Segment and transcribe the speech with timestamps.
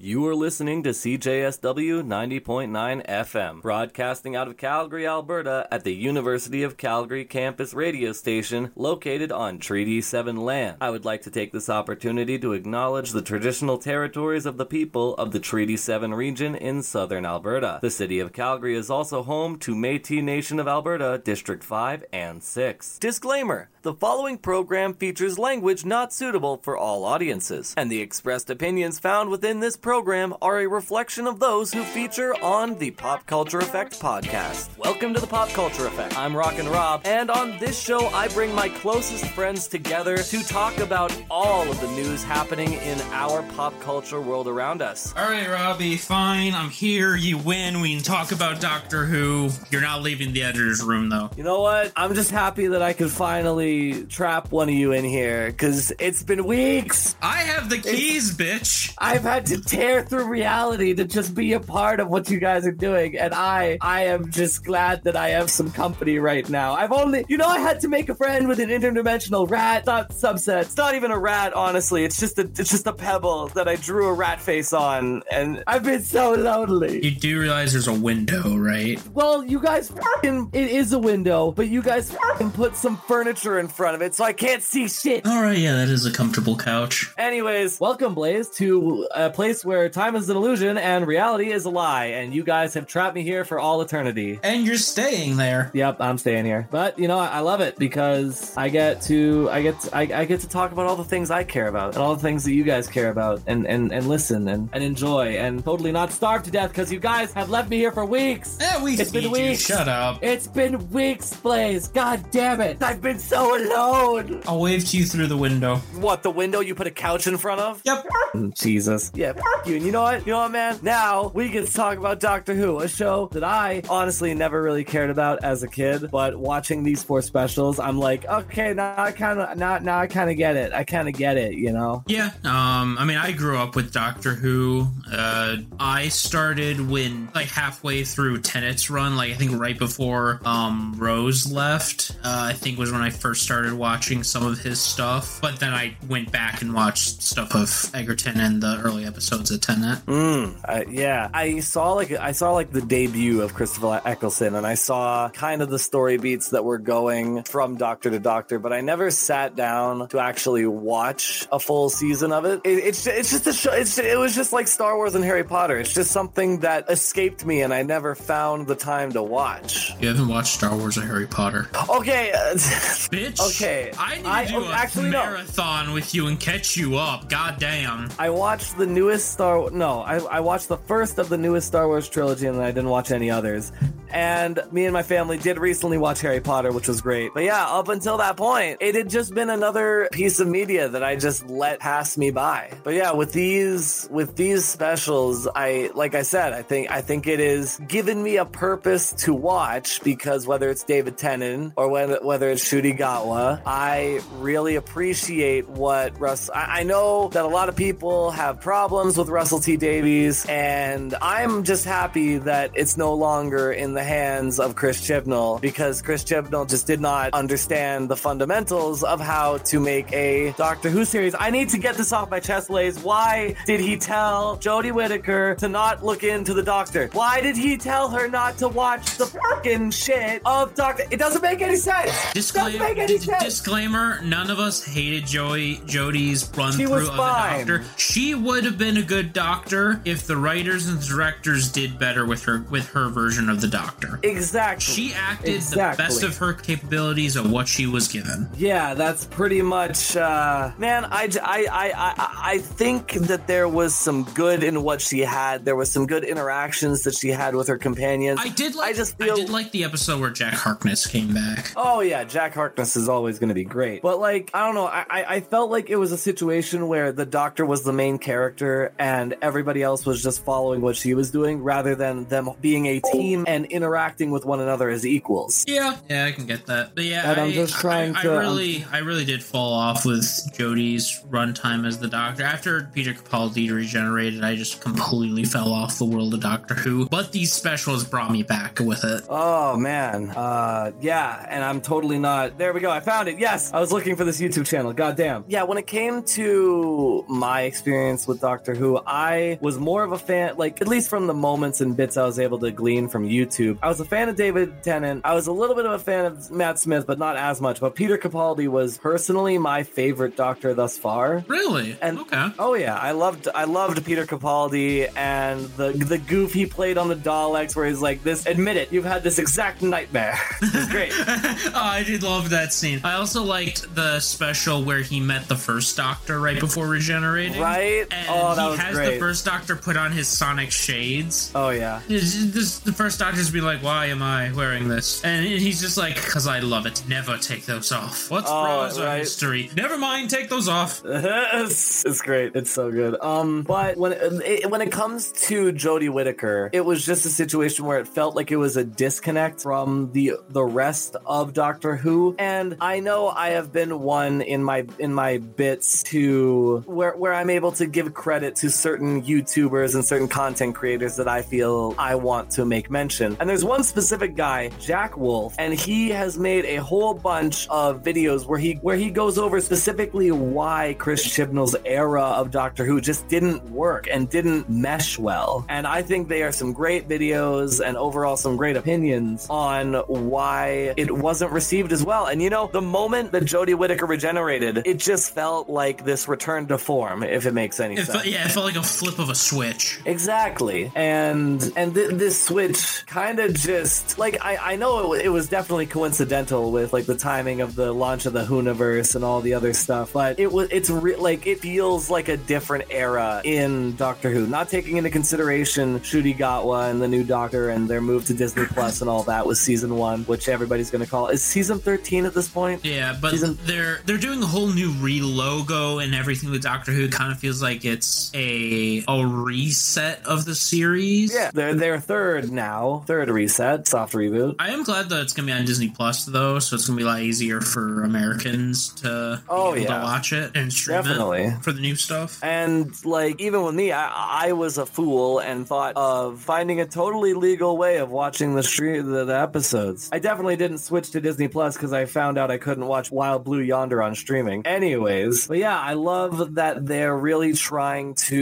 [0.00, 6.62] You are listening to CJSW 90.9 FM, broadcasting out of Calgary, Alberta at the University
[6.62, 10.76] of Calgary campus radio station located on Treaty 7 land.
[10.80, 15.16] I would like to take this opportunity to acknowledge the traditional territories of the people
[15.16, 17.80] of the Treaty 7 region in southern Alberta.
[17.82, 22.40] The city of Calgary is also home to Métis Nation of Alberta, District 5 and
[22.40, 22.98] 6.
[23.00, 29.00] Disclaimer The following program features language not suitable for all audiences, and the expressed opinions
[29.00, 33.58] found within this program are a reflection of those who feature on the Pop Culture
[33.58, 34.68] Effect podcast.
[34.76, 36.14] Welcome to the Pop Culture Effect.
[36.18, 40.76] I'm Rockin' Rob, and on this show, I bring my closest friends together to talk
[40.76, 45.14] about all of the news happening in our pop culture world around us.
[45.16, 46.52] All right, Robbie, fine.
[46.52, 47.16] I'm here.
[47.16, 47.80] You win.
[47.80, 49.48] We can talk about Doctor Who.
[49.70, 51.30] You're not leaving the editor's room, though.
[51.34, 51.92] You know what?
[51.96, 56.22] I'm just happy that I could finally trap one of you in here because it's
[56.22, 57.16] been weeks.
[57.22, 58.94] I have the keys, bitch.
[58.98, 62.66] I've had to tear through reality to just be a part of what you guys
[62.66, 66.72] are doing, and I, I am just glad that I have some company right now.
[66.74, 70.08] I've only, you know, I had to make a friend with an interdimensional rat, not
[70.08, 70.62] subset.
[70.62, 72.04] It's not even a rat, honestly.
[72.04, 75.62] It's just a, it's just a pebble that I drew a rat face on, and
[75.68, 77.04] I've been so lonely.
[77.04, 79.00] You do realize there's a window, right?
[79.14, 83.60] Well, you guys fucking, it is a window, but you guys fucking put some furniture
[83.60, 85.24] in front of it, so I can't see shit.
[85.24, 87.14] All right, yeah, that is a comfortable couch.
[87.16, 91.70] Anyways, welcome, Blaze, to a place where time is an illusion and reality is a
[91.70, 94.40] lie, and you guys have trapped me here for all eternity.
[94.42, 95.70] And you're staying there.
[95.74, 96.66] Yep, I'm staying here.
[96.70, 100.00] But you know, I, I love it because I get to, I get, to, I,
[100.00, 102.44] I get to talk about all the things I care about and all the things
[102.44, 106.10] that you guys care about, and and and listen and and enjoy and totally not
[106.12, 108.56] starve to death because you guys have left me here for weeks.
[108.60, 109.48] Yeah, we It's been feed you.
[109.50, 109.60] weeks.
[109.66, 110.18] Shut up.
[110.22, 111.88] It's been weeks, Blaze.
[111.88, 112.82] God damn it!
[112.82, 114.42] I've been so alone.
[114.46, 115.76] I'll wave to you through the window.
[116.00, 117.82] What the window you put a couch in front of?
[117.84, 118.06] Yep.
[118.34, 119.10] Mm, Jesus.
[119.14, 119.76] Yeah, f- you.
[119.76, 120.26] And you know what?
[120.26, 120.78] You know what, man?
[120.82, 124.84] Now we get to talk about Doctor Who, a show that I honestly never really
[124.84, 126.10] cared about as a kid.
[126.10, 130.06] But watching these four specials, I'm like, okay, now I kind of, now, now I
[130.06, 130.72] kind of get it.
[130.72, 131.54] I kind of get it.
[131.54, 132.04] You know?
[132.06, 132.30] Yeah.
[132.44, 132.96] Um.
[132.98, 134.86] I mean, I grew up with Doctor Who.
[135.10, 140.94] Uh, I started when like halfway through Tennant's run, like I think right before um
[140.96, 142.12] Rose left.
[142.24, 145.40] Uh, I think was when I first started watching some of his stuff.
[145.40, 149.60] But then I went back and watched stuff of Eccleston and the early episodes of
[149.60, 150.04] Tennant.
[150.06, 154.66] Mm, uh, yeah, I saw like I saw like the debut of Christopher Eccleston, and
[154.66, 158.72] I saw kind of the story beats that were going from Doctor to Doctor, but
[158.72, 162.60] I never sat down to actually watch a full season of it.
[162.64, 163.72] it it's it's just a show.
[163.72, 165.76] It's it was just like Star Wars and Harry Potter.
[165.78, 169.92] It's just something that escaped me, and I never found the time to watch.
[170.00, 173.40] You haven't watched Star Wars or Harry Potter, Okay, uh, bitch.
[173.56, 175.22] Okay, I need to I- do oh, a actually, no.
[175.24, 177.28] marathon with you and catch you up.
[177.28, 178.10] God damn.
[178.18, 179.70] I watched the newest Star.
[179.70, 182.72] No, I, I watched the first of the newest Star Wars trilogy, and then I
[182.72, 183.70] didn't watch any others.
[184.10, 187.32] And me and my family did recently watch Harry Potter, which was great.
[187.34, 191.04] But yeah, up until that point, it had just been another piece of media that
[191.04, 192.72] I just let pass me by.
[192.82, 197.28] But yeah, with these with these specials, I like I said, I think I think
[197.28, 202.18] it is given me a purpose to watch because whether it's David Tennant or whether
[202.22, 206.50] whether it's Ncuti Gatwa, I really appreciate what Russ.
[206.50, 211.14] I, I know that a lot of people have problems with Russell T Davies, and
[211.20, 216.24] I'm just happy that it's no longer in the hands of Chris Chibnall because Chris
[216.24, 221.34] Chibnall just did not understand the fundamentals of how to make a Doctor Who series.
[221.38, 222.98] I need to get this off my chest, Lays.
[222.98, 227.08] Why did he tell Jodie Whittaker to not look into the Doctor?
[227.12, 231.04] Why did he tell her not to watch the fucking shit of Doctor?
[231.10, 232.10] It doesn't make any sense.
[232.32, 233.44] Disclaimer, make any d- sense.
[233.44, 237.84] disclaimer none of us hated Joey Jodie's run She through of the doctor.
[237.96, 242.44] She would have been a good doctor if the writers and directors did better with
[242.44, 244.20] her with her version of the doctor.
[244.22, 244.80] Exactly.
[244.94, 246.04] She acted Exactly.
[246.04, 248.48] the best of her capabilities of what she was given.
[248.56, 250.16] Yeah, that's pretty much.
[250.16, 255.64] Uh, man, i i i think that there was some good in what she had.
[255.64, 258.40] There was some good interactions that she had with her companions.
[258.42, 261.72] I did like I just I did like the episode where Jack Harkness came back.
[261.76, 264.02] Oh yeah, Jack Harkness is always going to be great.
[264.02, 264.86] But like, I don't know.
[264.86, 268.18] I, I I felt like it was a situation where the Doctor was the main
[268.18, 272.86] character and everybody else was just following what she was doing, rather than them being
[272.86, 275.64] a team and interacting with one another as equals.
[275.68, 276.94] Yeah, yeah, I can get that.
[276.94, 279.72] But yeah, And I, I'm just trying I, to- I really, I really did fall
[279.72, 280.22] off with
[280.56, 282.42] Jodie's runtime as the Doctor.
[282.42, 287.08] After Peter Capaldi regenerated, I just completely fell off the world of Doctor Who.
[287.08, 289.24] But these specials brought me back with it.
[289.28, 292.58] Oh man, uh, yeah, and I'm totally not.
[292.58, 292.90] There we go.
[292.90, 293.38] I found it.
[293.38, 294.92] Yes, I was looking for this YouTube channel.
[294.92, 295.44] Goddamn.
[295.48, 300.18] Yeah, when it came to my experience with Doctor Who, I was more of a
[300.18, 300.56] fan.
[300.56, 303.78] Like at least from the moments and bits I was able to glean from YouTube,
[303.82, 305.22] I was a fan of David Tennant.
[305.24, 307.80] I was a little bit of a fan of Matt Smith, but not as much.
[307.80, 311.44] But Peter Capaldi was personally my favorite Doctor thus far.
[311.46, 311.96] Really?
[312.00, 312.48] And- okay.
[312.58, 317.08] Oh yeah, I loved I loved Peter Capaldi and the the goof he played on
[317.08, 321.12] the Daleks, where he's like, "This, admit it, you've had this exact nightmare." it's great.
[321.18, 323.00] oh, I did love that scene.
[323.04, 327.60] I also liked the special where he met the first Doctor right before regenerating.
[327.60, 328.06] Right?
[328.10, 331.50] And Oh, that was has the first Doctor put on his sonic shades.
[331.54, 332.00] Oh yeah.
[332.08, 335.96] This, this- the first Doctor's be like, "Why am I wearing this?" And he's just
[335.98, 337.02] like, "Cause I love it.
[337.08, 339.18] Never take those off." What's Oh, Rosa right.
[339.18, 339.70] history?
[339.76, 340.30] Never mind.
[340.30, 341.02] Take those off.
[341.04, 342.54] it's, it's great.
[342.54, 343.16] It's so good.
[343.20, 347.84] Um, but when it, when it comes to Jodie Whittaker, it was just a situation
[347.84, 352.34] where it felt like it was a disconnect from the the rest of Doctor Who.
[352.38, 357.34] And I know I have been one in my in my bits to where where
[357.34, 361.94] I'm able to give credit to certain YouTubers and certain content creators that I feel
[361.98, 363.36] I want to make mention.
[363.40, 368.02] And there's one specific guy, Jack Wolf, and he has made a whole bunch of
[368.02, 373.00] videos where he where he goes over specifically why Chris Chibnall's era of Doctor Who
[373.00, 375.64] just didn't work and didn't mesh well.
[375.68, 380.94] And I think they are some great videos and overall some great opinions on why
[380.96, 382.26] it wasn't received as well.
[382.26, 386.66] And you know, the moment that Jodie Whittaker regenerated, it just felt like this return
[386.68, 388.10] to form, if it makes any It sense.
[388.10, 390.00] felt, yeah, felt like a flip of a switch.
[390.04, 395.28] Exactly, and and th- this switch kind of just like I I know it, it
[395.28, 399.40] was definitely coincidental with like the timing of the launch of the Whoniverse and all
[399.40, 403.40] the other stuff, but it was it's re- like it feels like a different era
[403.44, 408.00] in Doctor Who, not taking into consideration Ncuti Gatwa and the new Doctor and their
[408.00, 411.28] move to Disney Plus and all that was season one, which everybody's going to call
[411.28, 412.84] is season thirteen at this point.
[412.84, 417.08] Yeah, but Season- they're they're doing a whole new re-logo and everything with Doctor Who.
[417.08, 421.32] Kind of feels like it's a a reset of the series.
[421.34, 424.56] Yeah, they're they're third now, third reset, soft reboot.
[424.58, 427.02] I am glad that it's gonna be on Disney Plus though, so it's gonna be
[427.02, 429.98] a lot easier for Americans to Oh, be able yeah.
[429.98, 431.44] to watch it and stream Definitely.
[431.44, 432.38] it for the new stuff.
[432.42, 436.86] And like even with me, I, I was a fool and thought of finding a
[436.86, 440.08] totally legal way of watching the stream the, the episodes.
[440.12, 443.44] I definitely didn't switch to Disney Plus because I found out I couldn't watch Wild
[443.44, 444.66] Blue Yonder on streaming.
[444.66, 448.37] Anyways, but yeah, I love that they're really trying to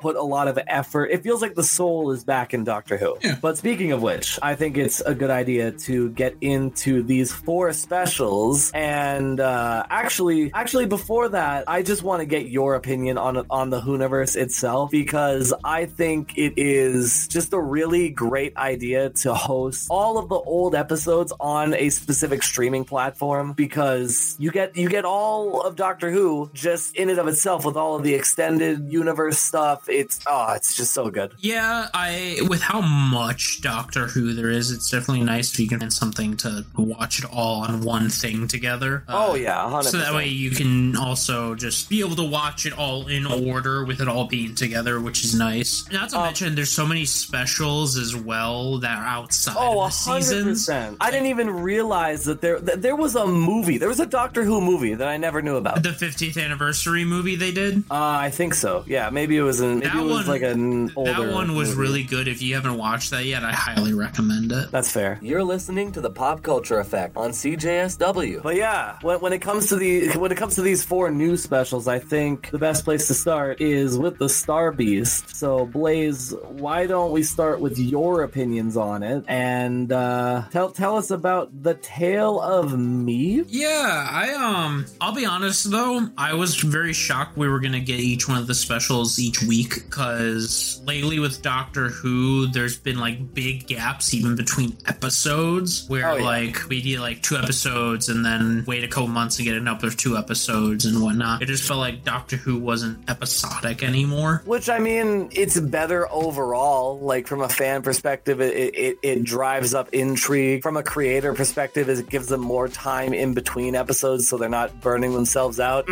[0.00, 1.06] put a lot of effort.
[1.06, 3.16] It feels like the soul is back in Doctor Who.
[3.22, 3.36] Yeah.
[3.40, 7.72] But speaking of which, I think it's a good idea to get into these four
[7.72, 8.70] specials.
[8.72, 13.70] And uh, actually, actually, before that, I just want to get your opinion on on
[13.70, 19.88] the Whoniverse itself because I think it is just a really great idea to host
[19.90, 25.04] all of the old episodes on a specific streaming platform because you get you get
[25.04, 29.25] all of Doctor Who just in and of itself with all of the extended universe
[29.32, 29.88] stuff.
[29.88, 31.32] It's oh, it's just so good.
[31.38, 35.80] Yeah, I with how much Doctor Who there is, it's definitely nice if you can
[35.80, 39.04] find something to watch it all on one thing together.
[39.08, 39.84] Uh, Oh yeah, 100%.
[39.84, 43.84] So that way you can also just be able to watch it all in order
[43.84, 45.84] with it all being together, which is nice.
[45.90, 49.90] Not to Um, mention, there's so many specials as well that are outside Oh, of
[49.92, 50.96] the 100%.
[51.00, 53.78] I didn't even realize that there that there was a movie.
[53.78, 55.82] There was a Doctor Who movie that I never knew about.
[55.82, 57.78] The 50th anniversary movie they did.
[57.90, 57.94] Uh,
[58.26, 58.84] I think so.
[58.86, 61.12] Yeah, maybe it was an maybe That it was one- like an older.
[61.12, 61.80] that one was movie.
[61.80, 62.28] really good.
[62.28, 64.70] If you haven't watched that yet, I highly recommend it.
[64.70, 65.18] That's fair.
[65.22, 68.42] You're listening to the Pop Culture Effect on CJSW.
[68.42, 71.36] But yeah, when, when it comes to the when it comes to these four new
[71.36, 75.34] specials, I think the best place to start is with the Star Beast.
[75.36, 80.96] So Blaze, why don't we start with your opinions on it and uh, tell tell
[80.96, 83.42] us about the tale of me?
[83.48, 88.00] Yeah, I um I'll be honest though, I was very shocked we were gonna get
[88.00, 93.34] each one of the specials each week because lately with Doctor Who, there's been like
[93.34, 96.24] big gaps even between episodes where Oh, yeah.
[96.24, 99.90] like we get like two episodes and then wait a couple months and get another
[99.90, 101.42] two episodes and whatnot.
[101.42, 104.42] It just felt like Doctor Who wasn't episodic anymore.
[104.44, 106.98] Which I mean, it's better overall.
[106.98, 110.62] Like from a fan perspective, it, it it drives up intrigue.
[110.62, 114.80] From a creator perspective, it gives them more time in between episodes, so they're not
[114.80, 115.86] burning themselves out.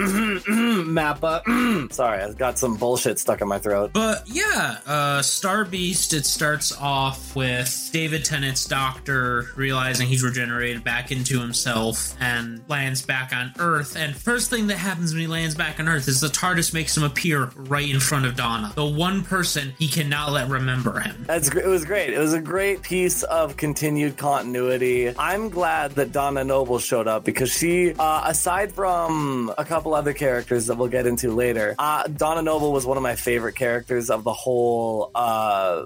[0.49, 1.93] Mappa.
[1.93, 3.91] Sorry, I've got some bullshit stuck in my throat.
[3.93, 10.85] But yeah, uh Star Beast, it starts off with David Tennant's doctor realizing he's regenerated
[10.85, 13.97] back into himself and lands back on Earth.
[13.97, 16.97] And first thing that happens when he lands back on Earth is the TARDIS makes
[16.97, 21.25] him appear right in front of Donna, the one person he cannot let remember him.
[21.27, 22.15] That's it was great.
[22.15, 25.13] It was a great piece of continued continuity.
[25.19, 30.13] I'm glad that Donna Noble showed up because she, uh, aside from a couple other
[30.13, 34.11] characters that we'll get into later, uh, Donna Noble was one of my favorite characters
[34.11, 35.85] of the whole uh,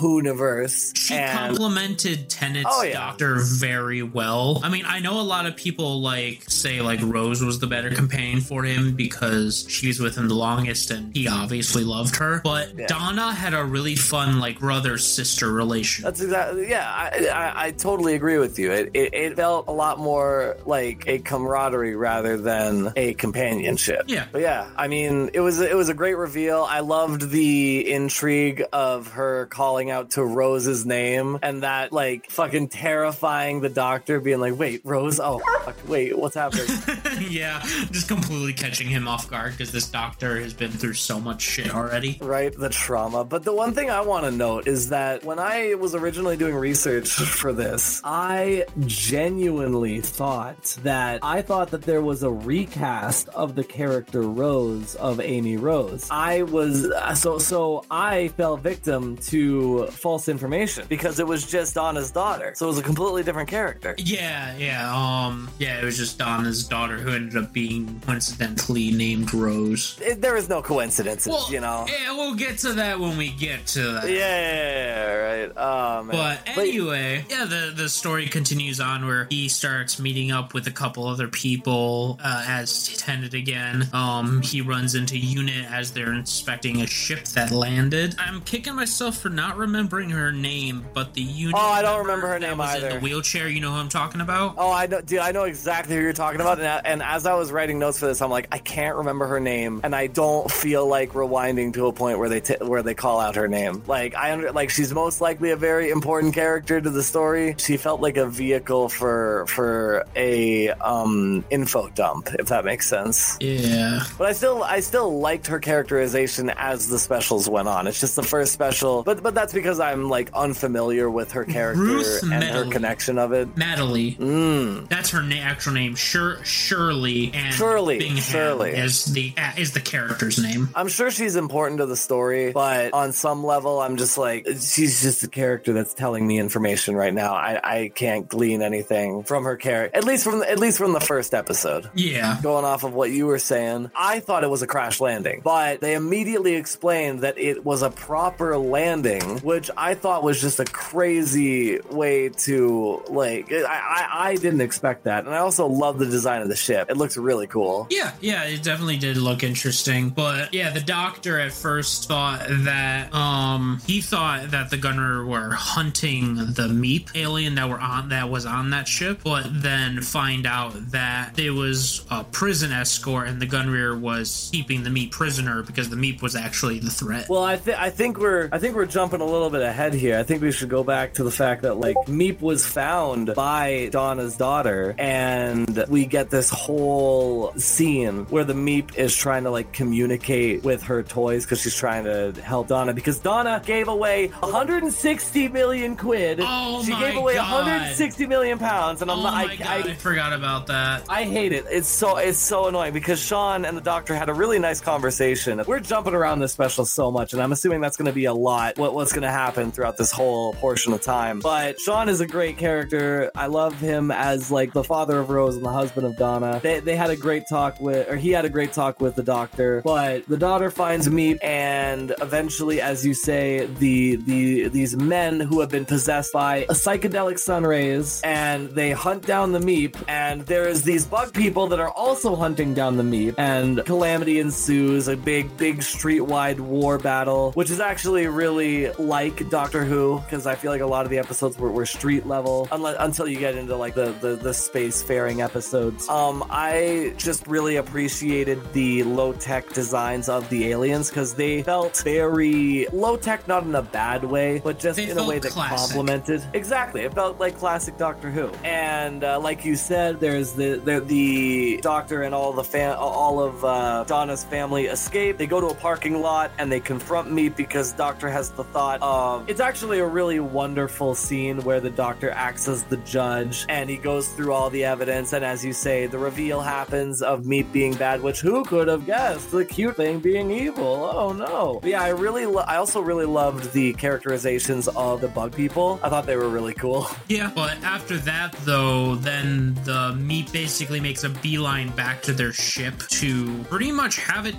[0.00, 0.92] who universe.
[0.96, 2.94] She and complimented Tennant's Oh, yeah.
[2.94, 4.60] doctor very well.
[4.64, 7.90] I mean, I know a lot of people like say like Rose was the better
[7.90, 12.40] companion for him because she was with him the longest and he obviously loved her.
[12.42, 12.86] But Yeah.
[12.86, 16.04] Donna had a really fun like brother sister relation.
[16.04, 16.90] That's exactly yeah.
[16.90, 18.72] I, I I totally agree with you.
[18.72, 24.04] It, it it felt a lot more like a camaraderie rather than a companionship.
[24.08, 24.26] Yeah.
[24.32, 24.68] but yeah.
[24.76, 26.66] I mean, it was it was a great reveal.
[26.68, 32.68] I loved the intrigue of her calling out to Rose's name and that like fucking
[32.68, 35.20] terrifying the doctor being like, "Wait, Rose?
[35.20, 36.66] Oh, fuck, wait, what's happening?"
[37.30, 37.60] yeah,
[37.92, 41.72] just completely catching him off guard because this doctor has been through so much shit
[41.72, 42.18] already.
[42.20, 42.52] right?
[42.52, 43.24] The trauma.
[43.24, 46.56] But the one thing I want to note is that when I was originally doing
[46.56, 53.54] research for this, I genuinely thought that I thought that there was a recast of
[53.54, 56.08] the character Rose of Amy Rose.
[56.16, 62.10] I was so so I fell victim to false information because it was just Donna's
[62.10, 62.54] daughter.
[62.56, 63.94] So it was a completely different character.
[63.98, 69.34] Yeah, yeah, um, yeah, it was just Donna's daughter who ended up being coincidentally named
[69.34, 69.98] Rose.
[70.00, 71.84] It, there is no coincidences, Well, you know.
[71.86, 74.08] yeah, we'll get to that when we get to that.
[74.08, 75.52] Yeah, right.
[75.54, 76.08] Oh.
[76.10, 80.72] But anyway, yeah, the the story continues on where he starts meeting up with a
[80.72, 83.86] couple other people uh, as Tennant again.
[83.92, 88.14] Um, he runs into Unit as they're inspecting a ship that landed.
[88.16, 91.56] I'm kicking myself for not remembering her name, but the Unit.
[91.58, 92.92] Oh, I don't remember her name In either.
[92.94, 94.54] the wheelchair, you know who I'm talking about?
[94.56, 95.18] Oh, I know, dude.
[95.18, 96.60] I know exactly who you're talking about.
[96.60, 99.40] And, and as I was writing notes for this, I'm like, I can't remember her
[99.40, 102.94] name, and I don't feel like rewinding to a point where they t- where they
[102.94, 103.82] call out her name.
[103.88, 107.56] Like I under- like she's most likely a very important character to the story.
[107.58, 113.36] She felt like a vehicle for for a um info dump, if that makes sense.
[113.40, 114.04] Yeah.
[114.16, 115.58] But I still I still liked her
[115.96, 117.86] characterization as the specials went on.
[117.86, 121.80] It's just the first special, but but that's because I'm like unfamiliar with her character
[121.82, 123.56] Ruth and her connection of it.
[123.56, 124.12] Natalie.
[124.14, 124.88] Mm.
[124.88, 125.94] That's her na- actual name.
[125.94, 128.70] Shir- Shirley and Shirley, Bingham Shirley.
[128.72, 130.68] is the uh, is the character's name.
[130.74, 135.02] I'm sure she's important to the story, but on some level, I'm just like, she's
[135.02, 137.34] just a character that's telling me information right now.
[137.34, 141.00] I, I can't glean anything from her character, at least from at least from the
[141.00, 141.90] first episode.
[141.94, 142.38] Yeah.
[142.42, 145.75] Going off of what you were saying, I thought it was a crash landing, but
[145.80, 150.64] they immediately explained that it was a proper landing, which I thought was just a
[150.64, 153.52] crazy way to like.
[153.52, 156.90] I, I, I didn't expect that, and I also love the design of the ship.
[156.90, 157.86] It looks really cool.
[157.90, 160.10] Yeah, yeah, it definitely did look interesting.
[160.10, 165.50] But yeah, the doctor at first thought that um he thought that the gunner were
[165.50, 170.46] hunting the Meep alien that were on that was on that ship, but then find
[170.46, 175.62] out that it was a prison escort and the gunner was keeping the Meep prisoner
[175.66, 177.28] because the Meep was actually the threat.
[177.28, 180.18] Well, I think I think we're I think we're jumping a little bit ahead here.
[180.18, 183.88] I think we should go back to the fact that like Meep was found by
[183.90, 189.72] Donna's daughter, and we get this whole scene where the Meep is trying to like
[189.72, 195.48] communicate with her toys because she's trying to help Donna because Donna gave away 160
[195.48, 196.40] million quid.
[196.42, 197.52] Oh she gave away God.
[197.52, 199.34] 160 million pounds, and I'm oh not.
[199.34, 201.04] I, god, I, I forgot about that.
[201.08, 201.66] I hate it.
[201.70, 205.55] It's so it's so annoying because Sean and the doctor had a really nice conversation.
[205.66, 208.34] We're jumping around this special so much, and I'm assuming that's going to be a
[208.34, 208.78] lot.
[208.78, 211.40] What what's going to happen throughout this whole portion of time?
[211.40, 213.30] But Sean is a great character.
[213.34, 216.60] I love him as like the father of Rose and the husband of Donna.
[216.62, 219.22] They they had a great talk with, or he had a great talk with the
[219.22, 219.82] doctor.
[219.82, 225.60] But the daughter finds Meep, and eventually, as you say, the the these men who
[225.60, 230.42] have been possessed by a psychedelic sun rays, and they hunt down the Meep, and
[230.42, 235.08] there is these bug people that are also hunting down the Meep, and calamity ensues,
[235.08, 240.54] a big big streetwide war battle, which is actually really like Doctor Who because I
[240.54, 243.56] feel like a lot of the episodes were, were street level, unless, until you get
[243.56, 246.08] into like the the, the space faring episodes.
[246.08, 251.96] Um, I just really appreciated the low tech designs of the aliens because they felt
[252.04, 255.52] very low tech, not in a bad way, but just They in a way that
[255.52, 255.94] classic.
[255.94, 256.42] complemented.
[256.54, 258.48] Exactly, it felt like classic Doctor Who.
[258.64, 263.40] And uh, like you said, there's the the, the Doctor and all the fam- all
[263.40, 265.35] of uh, Donna's family escape.
[265.38, 269.00] They go to a parking lot and they confront me because Doctor has the thought
[269.02, 273.88] of it's actually a really wonderful scene where the doctor acts as the judge and
[273.88, 275.32] he goes through all the evidence.
[275.32, 279.06] And as you say, the reveal happens of Meep being bad, which who could have
[279.06, 279.50] guessed?
[279.50, 281.10] The cute thing being evil.
[281.12, 281.78] Oh no.
[281.80, 286.00] But yeah, I really, lo- I also really loved the characterizations of the bug people.
[286.02, 287.06] I thought they were really cool.
[287.28, 292.52] Yeah, but after that, though, then the Meep basically makes a beeline back to their
[292.52, 294.54] ship to pretty much have it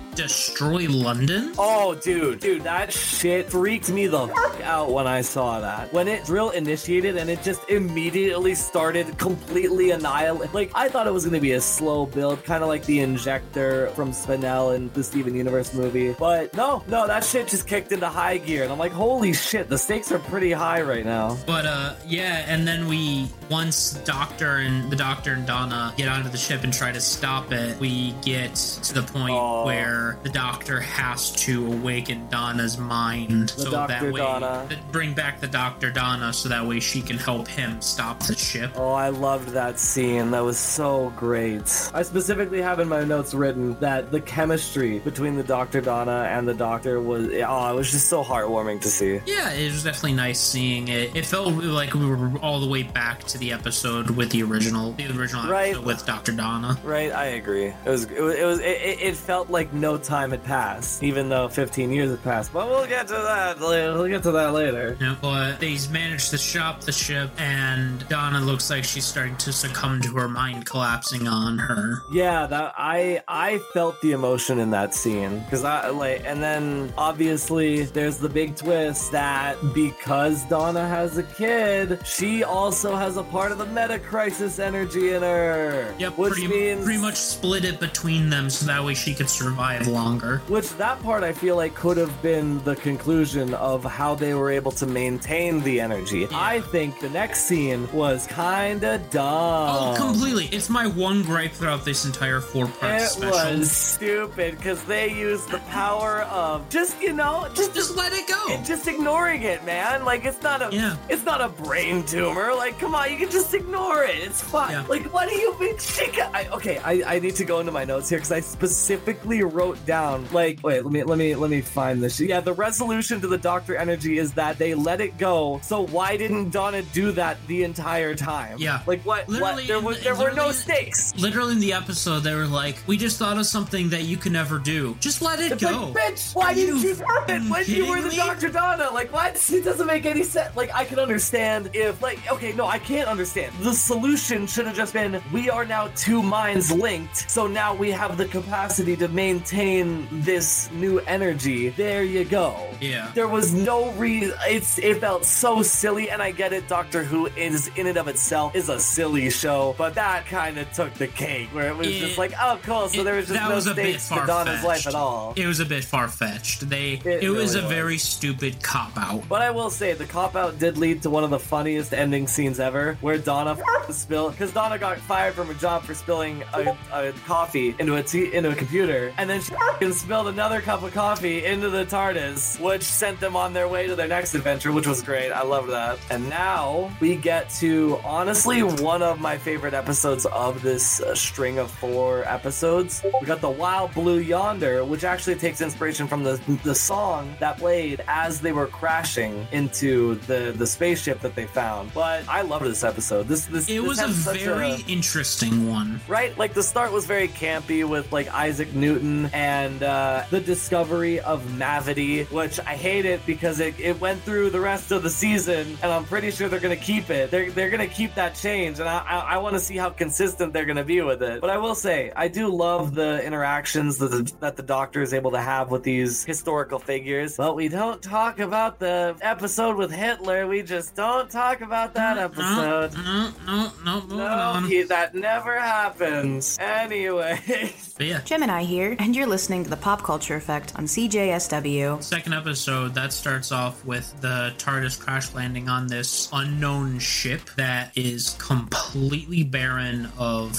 [0.76, 1.52] destroy London.
[1.58, 5.92] Oh, dude, dude, that shit freaked me the fuck out when I saw that.
[5.92, 10.52] When it drill initiated and it just immediately started completely annihilate.
[10.52, 13.88] Like I thought it was gonna be a slow build, kind of like the injector
[13.94, 16.14] from Spinel in the Steven Universe movie.
[16.18, 19.68] But no, no, that shit just kicked into high gear, and I'm like, holy shit,
[19.68, 21.36] the stakes are pretty high right now.
[21.46, 26.28] But uh, yeah, and then we once Doctor and the Doctor and Donna get onto
[26.28, 29.64] the ship and try to stop it, we get to the point Oh.
[29.64, 33.88] where the Doctor has to awaken Donna's mind, The so Dr.
[33.88, 34.68] that way Donna.
[34.92, 38.72] bring back the Doctor Donna, so that way she can help him stop the ship.
[38.76, 40.30] Oh, I loved that scene.
[40.32, 41.62] That was so great.
[41.94, 45.80] I specifically have in my notes written that the chemistry between the Dr.
[45.80, 49.20] Donna and the Doctor was, oh, it was just so heartwarming to see.
[49.26, 51.14] Yeah, it was definitely nice seeing it.
[51.16, 54.92] It felt like we were all the way back to the episode with the original,
[54.92, 55.68] the original Right.
[55.70, 56.78] episode with Doctor Donna.
[56.84, 57.66] Right, I agree.
[57.66, 58.64] It was, it was, it, was, it
[59.08, 62.52] it felt like no time had passed, even though 15 years have passed.
[62.54, 63.60] But we'll get to that.
[63.60, 63.92] later.
[63.92, 64.96] We'll get to that later.
[64.98, 69.52] Yeah, but they've managed to shop the ship, and Donna looks like she's starting to
[69.52, 72.02] succumb to her mind collapsing on her.
[72.10, 76.92] Yeah, that I I felt the emotion in that scene because I like, and then
[76.96, 83.22] obviously there's the big twist that because Donna has a kid, she also has a
[83.22, 85.94] part of the meta crisis energy in her.
[85.98, 89.28] Yep, which pretty, means pretty much split it between them so that way she could
[89.28, 90.27] survive longer.
[90.48, 94.50] Which that part I feel like could have been the conclusion of how they were
[94.50, 96.28] able to maintain the energy.
[96.32, 99.24] I think the next scene was kinda dumb.
[99.24, 100.46] Oh, completely.
[100.52, 103.58] It's my one gripe throughout this entire four part It special.
[103.58, 108.26] was stupid because they used the power of just you know just Just let it
[108.28, 108.44] go.
[108.50, 110.04] and just ignoring it, man.
[110.04, 110.96] Like it's not a Yeah.
[111.08, 112.52] it's not a brain tumor.
[112.54, 114.16] Like come on, you can just ignore it.
[114.16, 114.72] It's fine.
[114.72, 114.84] Yeah.
[114.88, 115.80] Like what do you think?
[115.80, 118.40] She got, I, okay, I, I need to go into my notes here because I
[118.40, 122.20] specifically wrote down like wait let me let me let me find this.
[122.20, 125.60] Yeah, the resolution to the Doctor Energy is that they let it go.
[125.62, 128.56] So why didn't Donna do that the entire time?
[128.58, 128.80] Yeah.
[128.86, 129.28] Like what?
[129.28, 129.66] Literally what?
[129.68, 131.14] There was there were no stakes.
[131.16, 134.32] Literally in the episode, they were like, "We just thought of something that you can
[134.32, 134.96] never do.
[135.00, 137.86] Just let it It's go." like, bitch, why Are didn't you stop it when you
[137.86, 138.16] were the me?
[138.16, 138.48] Dr.
[138.48, 138.90] Donna?
[138.92, 139.36] Like, what?
[139.58, 140.54] It doesn't make any sense.
[140.56, 143.52] Like, I can understand if, like, okay, no, I can't understand.
[143.60, 147.90] The solution should have just been we are now two minds linked, so now we
[147.90, 151.68] have the capacity to maintain this new energy.
[151.70, 152.68] There you go.
[152.80, 153.10] Yeah.
[153.14, 154.34] There was no reason.
[154.46, 156.68] It's it felt so silly, and I get it.
[156.68, 160.70] Doctor Who is in and of itself is a silly show, but that kind of
[160.72, 162.88] took the cake, where it was It- just like, oh, cool.
[162.88, 165.32] So It- there was just no was stakes to Donna's life at all.
[165.36, 166.68] It was a bit far fetched.
[166.68, 167.70] They it, It was a was.
[167.70, 169.28] very stupid cop out.
[169.28, 172.26] But I will say the cop out did lead to one of the funniest ending
[172.28, 173.56] scenes ever, where Donna
[173.88, 177.96] f- spilled because Donna got fired from her job for spilling a, a coffee into
[177.96, 179.52] a tea, into a computer, and then she
[179.98, 183.96] spilled another cup of coffee into the TARDIS, which sent them on their way to
[183.96, 185.30] their next adventure, which was great.
[185.30, 185.98] I love that.
[186.10, 191.58] And now we get to honestly one of my favorite episodes of this uh, string
[191.58, 193.02] of four episodes.
[193.20, 197.58] We got the Wild Blue Yonder, which actually takes inspiration from the the song that
[197.58, 201.92] played as they were crashing into the the spaceship that they found.
[201.92, 203.26] But I love this episode.
[203.28, 206.00] This this It this was a very interesting one.
[206.08, 206.36] right?
[206.38, 211.18] Like the start was very campy with like Isaac Newton and uh, Uh, the discovery
[211.20, 215.08] of Mavity, which I hate it because it, it went through the rest of the
[215.08, 217.30] season, and I'm pretty sure they're gonna keep it.
[217.30, 220.52] They're they're gonna keep that change, and I I, I want to see how consistent
[220.52, 221.40] they're gonna be with it.
[221.40, 225.14] But I will say I do love the interactions that the, that the Doctor is
[225.14, 227.36] able to have with these historical figures.
[227.38, 230.46] But we don't talk about the episode with Hitler.
[230.46, 232.94] We just don't talk about that mm, mm, episode.
[232.94, 234.64] No, no, no, moving No, on.
[234.64, 236.56] he- that never happens.
[236.60, 237.40] Anyway,
[237.96, 242.02] But yeah, Gemini here, and you're listening to the Pop Culture Effect on CJSW.
[242.02, 247.96] second episode that starts off with the TARDIS crash landing on this unknown ship that
[247.96, 250.54] is completely barren of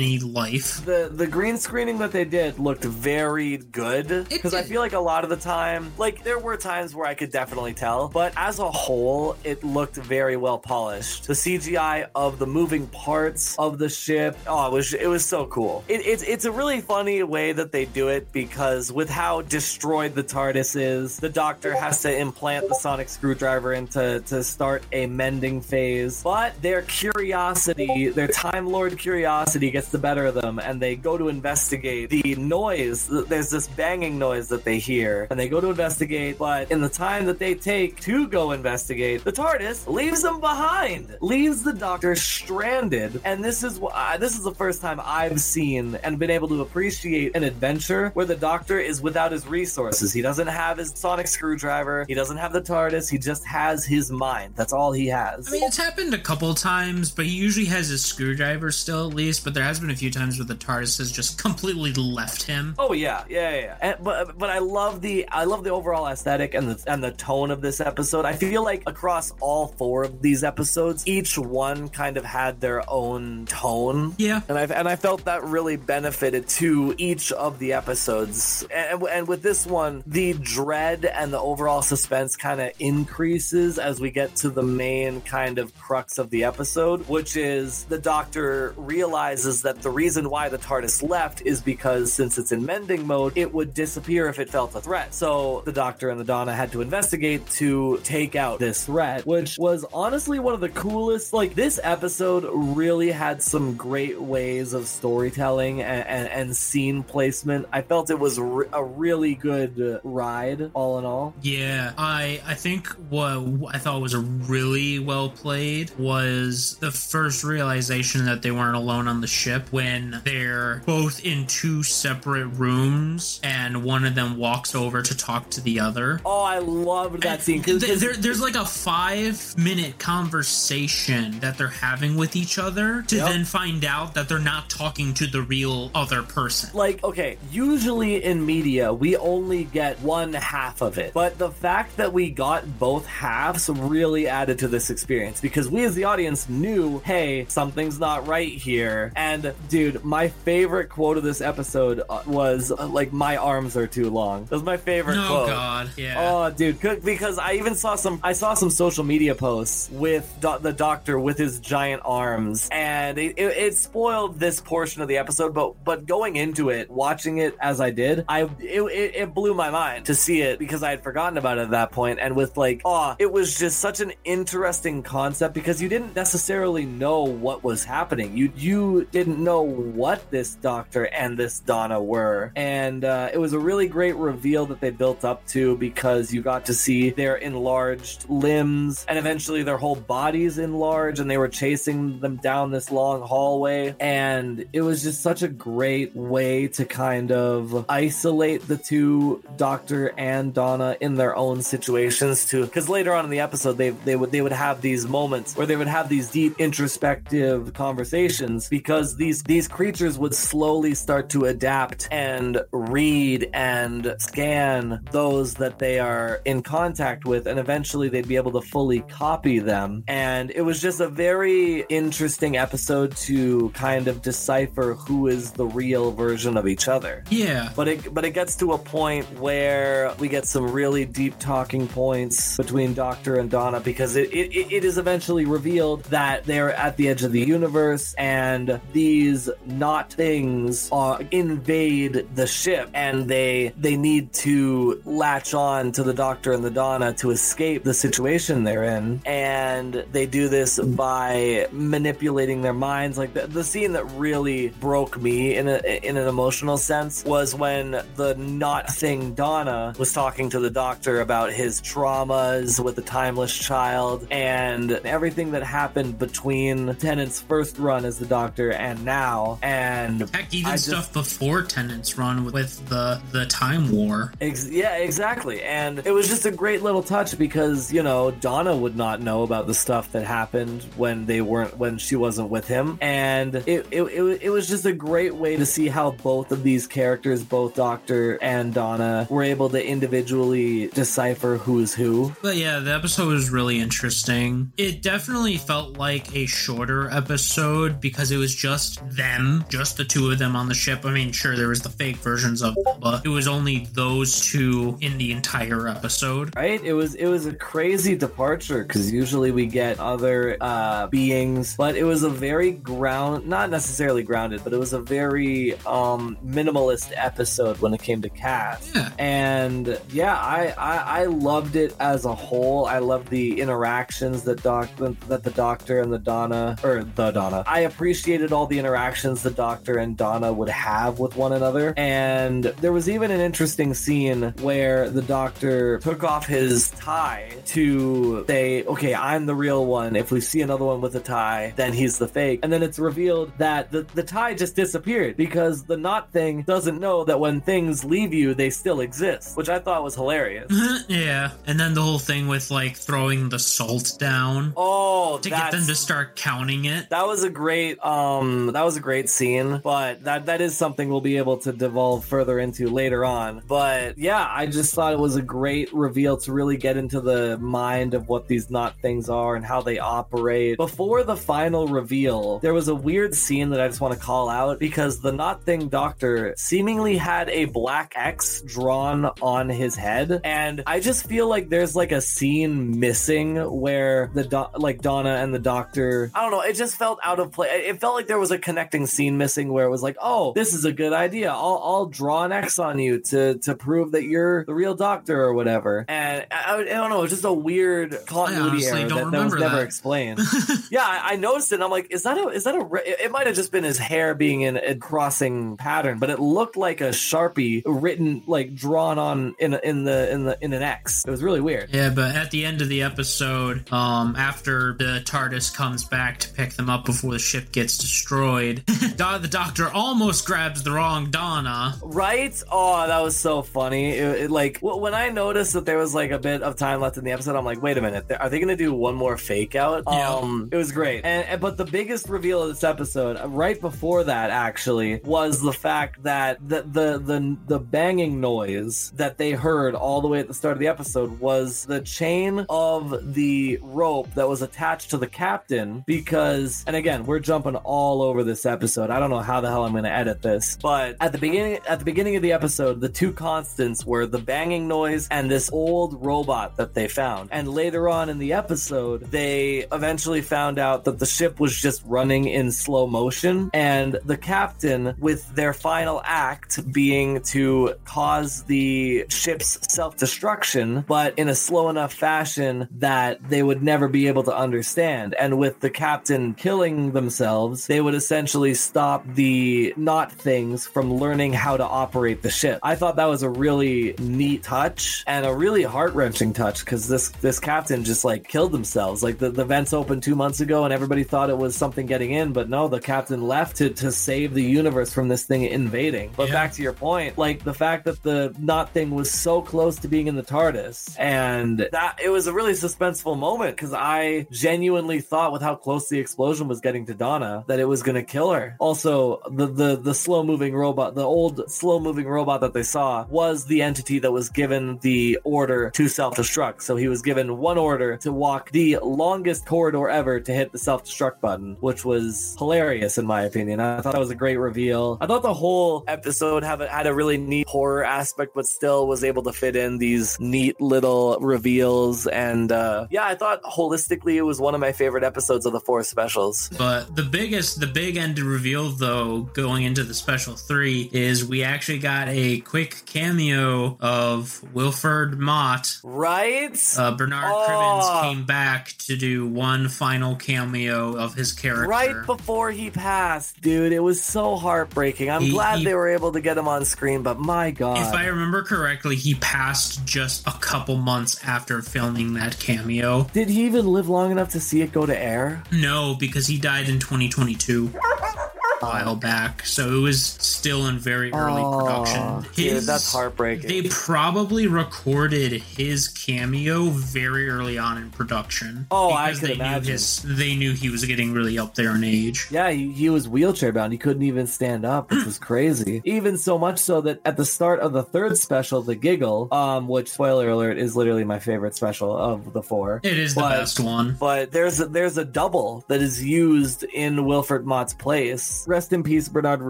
[0.00, 0.84] any life.
[0.84, 5.00] the the green screening that they did looked very good because I feel like a
[5.00, 8.58] lot of the time, like there were times where I could definitely tell, but as
[8.58, 11.26] a whole, it looked very well polished.
[11.26, 15.46] The CGI of the moving parts of the ship, oh, it was it was so
[15.46, 15.84] cool.
[15.88, 20.14] It, it's it's a really funny way that they do it because with how destroyed
[20.14, 25.06] the TARDIS is, the Doctor has to implant the sonic screwdriver into to start a
[25.06, 30.80] mending phase, but their curiosity, their Time Lord curiosity gets the better of them, and
[30.80, 33.08] they go to investigate the noise.
[33.08, 36.88] There's this banging noise that they hear, and they go to investigate, but in the
[36.88, 42.14] time that they take to go investigate, the TARDIS leaves them behind, leaves the Doctor
[42.16, 46.30] stranded, and this is wh- uh, this is the first time I've seen and been
[46.30, 50.12] able to appreciate an adventure where the Doctor is without his resources.
[50.12, 54.10] He doesn't have his sonic screwdriver, he doesn't have the TARDIS, he just has his
[54.10, 54.54] mind.
[54.56, 55.48] That's all he has.
[55.48, 59.14] I mean, it's happened a couple times, but he usually has his screwdriver still, at
[59.14, 59.44] least.
[59.44, 62.74] But there has been a few times where the TARDIS has just completely left him.
[62.78, 63.60] Oh yeah, yeah, yeah.
[63.60, 63.76] yeah.
[63.80, 67.12] And, but but I love the I love the overall aesthetic and the and the
[67.12, 68.24] tone of this episode.
[68.24, 72.88] I feel like across all four of these episodes, each one kind of had their
[72.90, 74.14] own tone.
[74.18, 74.42] Yeah.
[74.48, 78.66] And I and I felt that really benefited to each of the episodes.
[78.74, 84.00] And, and with this one, the dread and the overall suspense kind of increases as
[84.00, 88.74] we get to the main kind of crux of the episode, which is the doctor
[88.76, 93.32] realizes that the reason why the TARDIS left is because since it's in mending mode,
[93.36, 95.14] it would disappear if it felt a threat.
[95.14, 99.58] So the doctor and the Donna had to investigate to take out this threat, which
[99.58, 101.32] was honestly one of the coolest.
[101.32, 107.68] Like this episode really had some great ways of storytelling and, and, and scene placement.
[107.72, 111.34] I felt it was a really good ride, all in all.
[111.42, 118.24] Yeah, I I think what I thought was really well played was the first realization
[118.26, 123.82] that they weren't alone on the ship when they're both in two separate rooms and
[123.82, 126.20] one of them walks over to talk to the other.
[126.24, 127.60] Oh, I love that scene.
[127.62, 133.02] 'cause- Th- there, there's like a five minute conversation that they're having with each other
[133.08, 133.28] to Yep.
[133.28, 136.70] then find out that they're not talking to the real other person.
[136.74, 141.96] like okay usually in media we only get one half of it but the fact
[141.96, 146.48] that we got both halves really added to this experience because we as the audience
[146.48, 149.31] knew hey something's not right here and
[149.68, 154.10] dude my favorite quote of this episode uh, was uh, like my arms are too
[154.10, 155.30] long that was my favorite quote.
[155.30, 156.14] Oh quote god, yeah.
[156.18, 158.20] Oh, dude, because I even saw some.
[158.22, 163.18] I saw some social media posts with do- the doctor with his giant arms, and
[163.18, 165.54] it, it, it spoiled this portion of the episode.
[165.54, 169.54] But but going into it, watching it as I did, I it, it, it blew
[169.54, 172.18] my mind to see it because I had forgotten about it at that point.
[172.20, 176.84] And with like, oh, it was just such an interesting concept because you didn't necessarily
[176.84, 178.36] know what was happening.
[178.36, 183.52] You you didn't know what this doctor and this Donna were, and uh, it was
[183.52, 187.36] a really great reveal that they built up to because you got to see their
[187.36, 192.90] enlarged limbs and eventually their whole bodies enlarged, and they were chasing them down this
[192.90, 198.76] long hallway, and it was just such a great way to kind of isolate the
[198.76, 202.64] two Doctor and Donna in their own situations too.
[202.64, 205.66] Because later on in the episode, they they would they would have these moments where
[205.66, 211.46] they would have these deep introspective conversations because these these creatures would slowly start to
[211.46, 218.28] adapt and read and scan those that they are in contact with and eventually they'd
[218.28, 223.70] be able to fully copy them and it was just a very interesting episode to
[223.70, 227.70] kind of decipher who is the real version of each other yeah.
[227.76, 231.86] but it but it gets to a point where we get some really deep talking
[231.88, 236.96] points between Doctor and Donna because it, it, it is eventually revealed that they're at
[236.96, 243.72] the edge of the universe and these not things uh, invade the ship and they
[243.76, 248.62] they need to latch on to the Doctor and the Donna to escape the situation
[248.62, 249.20] they're in.
[249.26, 253.18] And they do this by manipulating their minds.
[253.18, 257.56] Like the, the scene that really broke me in a in an emotional sense was
[257.56, 263.02] when the not thing Donna was talking to the doctor about his traumas with the
[263.02, 269.58] timeless child and everything that happened between Tennant's first run as the doctor and now
[269.62, 274.32] and Heck, even just- stuff before Tennant's run with, with the the Time War.
[274.40, 275.62] Ex- yeah, exactly.
[275.62, 279.42] And it was just a great little touch because, you know, Donna would not know
[279.42, 282.98] about the stuff that happened when they weren't, when she wasn't with him.
[283.00, 286.62] And it, it, it, it was just a great way to see how both of
[286.62, 292.32] these characters, both Doctor and Donna, were able to individually decipher who's who.
[292.42, 294.72] But yeah, the episode was really interesting.
[294.76, 300.04] It definitely felt like a shorter episode because it was just just them, just the
[300.04, 301.04] two of them on the ship.
[301.04, 304.40] I mean, sure, there was the fake versions of them, but it was only those
[304.40, 306.54] two in the entire episode.
[306.56, 306.82] Right?
[306.82, 311.96] It was it was a crazy departure because usually we get other uh, beings, but
[311.96, 317.12] it was a very ground, not necessarily grounded, but it was a very um, minimalist
[317.14, 318.94] episode when it came to cast.
[318.94, 319.10] Yeah.
[319.18, 322.86] And yeah, I, I I loved it as a whole.
[322.86, 327.62] I loved the interactions that doc that the doctor and the Donna or the Donna.
[327.66, 331.92] I appreciated all the interactions the doctor and Donna would have with one another.
[331.98, 338.44] And there was even an interesting scene where the doctor took off his tie to
[338.48, 340.16] say, "Okay, I'm the real one.
[340.16, 342.98] If we see another one with a tie, then he's the fake." And then it's
[342.98, 347.60] revealed that the the tie just disappeared because the knot thing doesn't know that when
[347.60, 350.72] things leave you, they still exist, which I thought was hilarious.
[351.08, 351.50] yeah.
[351.66, 355.86] And then the whole thing with like throwing the salt down Oh, to get them
[355.86, 357.10] to start counting it.
[357.10, 360.76] That was a great um Hmm, that was a great scene, but that that is
[360.76, 363.62] something we'll be able to devolve further into later on.
[363.66, 367.56] But yeah, I just thought it was a great reveal to really get into the
[367.58, 370.76] mind of what these knot things are and how they operate.
[370.76, 374.50] Before the final reveal, there was a weird scene that I just want to call
[374.50, 380.42] out because the knot thing doctor seemingly had a black X drawn on his head
[380.44, 385.36] and I just feel like there's like a scene missing where the do- like Donna
[385.36, 388.26] and the doctor I don't know it just felt out of place it felt like
[388.26, 391.12] there was a connecting scene missing where it was like oh this is a good
[391.12, 391.50] idea.
[391.50, 395.40] I'll, I'll draw an X on you to to prove that you're the real doctor
[395.42, 396.04] or whatever.
[396.08, 399.44] And I, I don't know it was just a weird continuity error don't that, that
[399.44, 399.84] was never that.
[399.84, 400.40] explained.
[400.90, 403.02] Yeah I, I noticed it and I'm like is that a is that a re-
[403.06, 406.38] it it might have just been his hair being in a crossing pattern but it
[406.38, 410.72] looked like a sharpie written like drawn on in a, in the in the in
[410.72, 411.24] an X.
[411.24, 411.90] It was really weird.
[411.92, 416.52] Yeah, but at the end of the episode, um, after the TARDIS comes back to
[416.52, 418.31] pick them up before the ship gets destroyed,
[418.86, 421.96] Do- the Doctor almost grabs the wrong Donna.
[422.02, 422.62] Right?
[422.70, 424.10] Oh, that was so funny.
[424.10, 427.16] It, it, like when I noticed that there was like a bit of time left
[427.16, 429.36] in the episode, I'm like, wait a minute, are they going to do one more
[429.36, 430.04] fake out?
[430.06, 430.34] Yeah.
[430.34, 431.24] Um, it was great.
[431.24, 435.60] And, and but the biggest reveal of this episode, uh, right before that, actually, was
[435.60, 440.40] the fact that the the the, the banging noise that they heard all the way
[440.40, 445.10] at the start of the episode was the chain of the rope that was attached
[445.10, 446.04] to the captain.
[446.06, 449.10] Because, and again, we're jumping all over this episode.
[449.10, 451.78] I don't know how the hell I'm going to edit this, but at the beginning
[451.88, 455.70] at the beginning of the episode, the two constants were the banging noise and this
[455.72, 457.50] old robot that they found.
[457.52, 462.02] And later on in the episode, they eventually found out that the ship was just
[462.04, 469.24] running in slow motion and the captain with their final act being to cause the
[469.28, 474.54] ship's self-destruction but in a slow enough fashion that they would never be able to
[474.54, 481.14] understand and with the captain killing themselves they would essentially stop the knot things from
[481.14, 482.78] learning how to operate the ship.
[482.82, 487.28] I thought that was a really neat touch and a really heart-wrenching touch because this
[487.40, 489.22] this captain just like killed themselves.
[489.22, 492.32] Like the, the vents opened two months ago and everybody thought it was something getting
[492.32, 496.30] in but no the captain left to, to save the universe from this thing invading.
[496.36, 496.54] But Yeah.
[496.54, 500.08] back to your point like the fact that the knot thing was so close to
[500.08, 505.20] being in the tardis and that it was a really suspenseful moment because i genuinely
[505.20, 508.52] thought with how close the explosion was getting to donna that it was to kill
[508.52, 508.76] her.
[508.78, 513.24] Also the the the slow moving robot the old slow moving robot that they saw
[513.28, 516.82] was the entity that was given the order to self-destruct.
[516.82, 520.78] So he was given one order to walk the longest corridor ever to hit the
[520.78, 523.80] self-destruct button which was hilarious in my opinion.
[523.80, 525.18] I thought that was a great reveal.
[525.20, 529.24] I thought the whole episode have had a really neat horror aspect but still was
[529.24, 532.26] able to fit in these neat little reveals.
[532.26, 535.80] And uh yeah i thought holistically it was one of my favorite episodes of the
[535.80, 536.68] four specials.
[536.78, 541.44] But the biggest, the big end to reveal, though, going into the special three, is
[541.44, 545.98] we actually got a quick cameo of Wilfred Mott.
[546.02, 547.66] right Uh, Bernard Oh.
[547.68, 551.86] Cribbins came back to do one final cameo of his character.
[551.88, 553.92] Right before he passed, dude.
[553.92, 555.30] It was so heartbreaking.
[555.30, 557.98] I'm He- glad he- they were able to get him on screen, but my god.
[557.98, 563.26] If I remember correctly, he passed just a couple months after filming that cameo.
[563.32, 565.62] Did he even live long enough to see it go to air?
[565.72, 567.81] No, because he died in 2022.
[567.82, 568.41] A
[568.82, 572.52] while back, so it was still in very early Oh, production.
[572.54, 573.68] dude, that's heartbreaking.
[573.68, 578.86] They probably recorded his cameo very early on in production.
[578.90, 579.84] Oh, I could they imagine.
[579.86, 582.48] Knew his, they knew he was getting really up there in age.
[582.50, 583.92] Yeah, he, he was wheelchair bound.
[583.92, 586.02] He couldn't even stand up, which was crazy.
[586.04, 589.88] even so much so that at the start of the third special, The Giggle, um,
[589.88, 593.00] which spoiler alert is literally my favorite special of the four.
[593.02, 594.16] It is the But- best one.
[594.18, 599.02] But there's a, there's a double that is used in Wilfred Mott's place rest in
[599.02, 599.60] peace, Bernard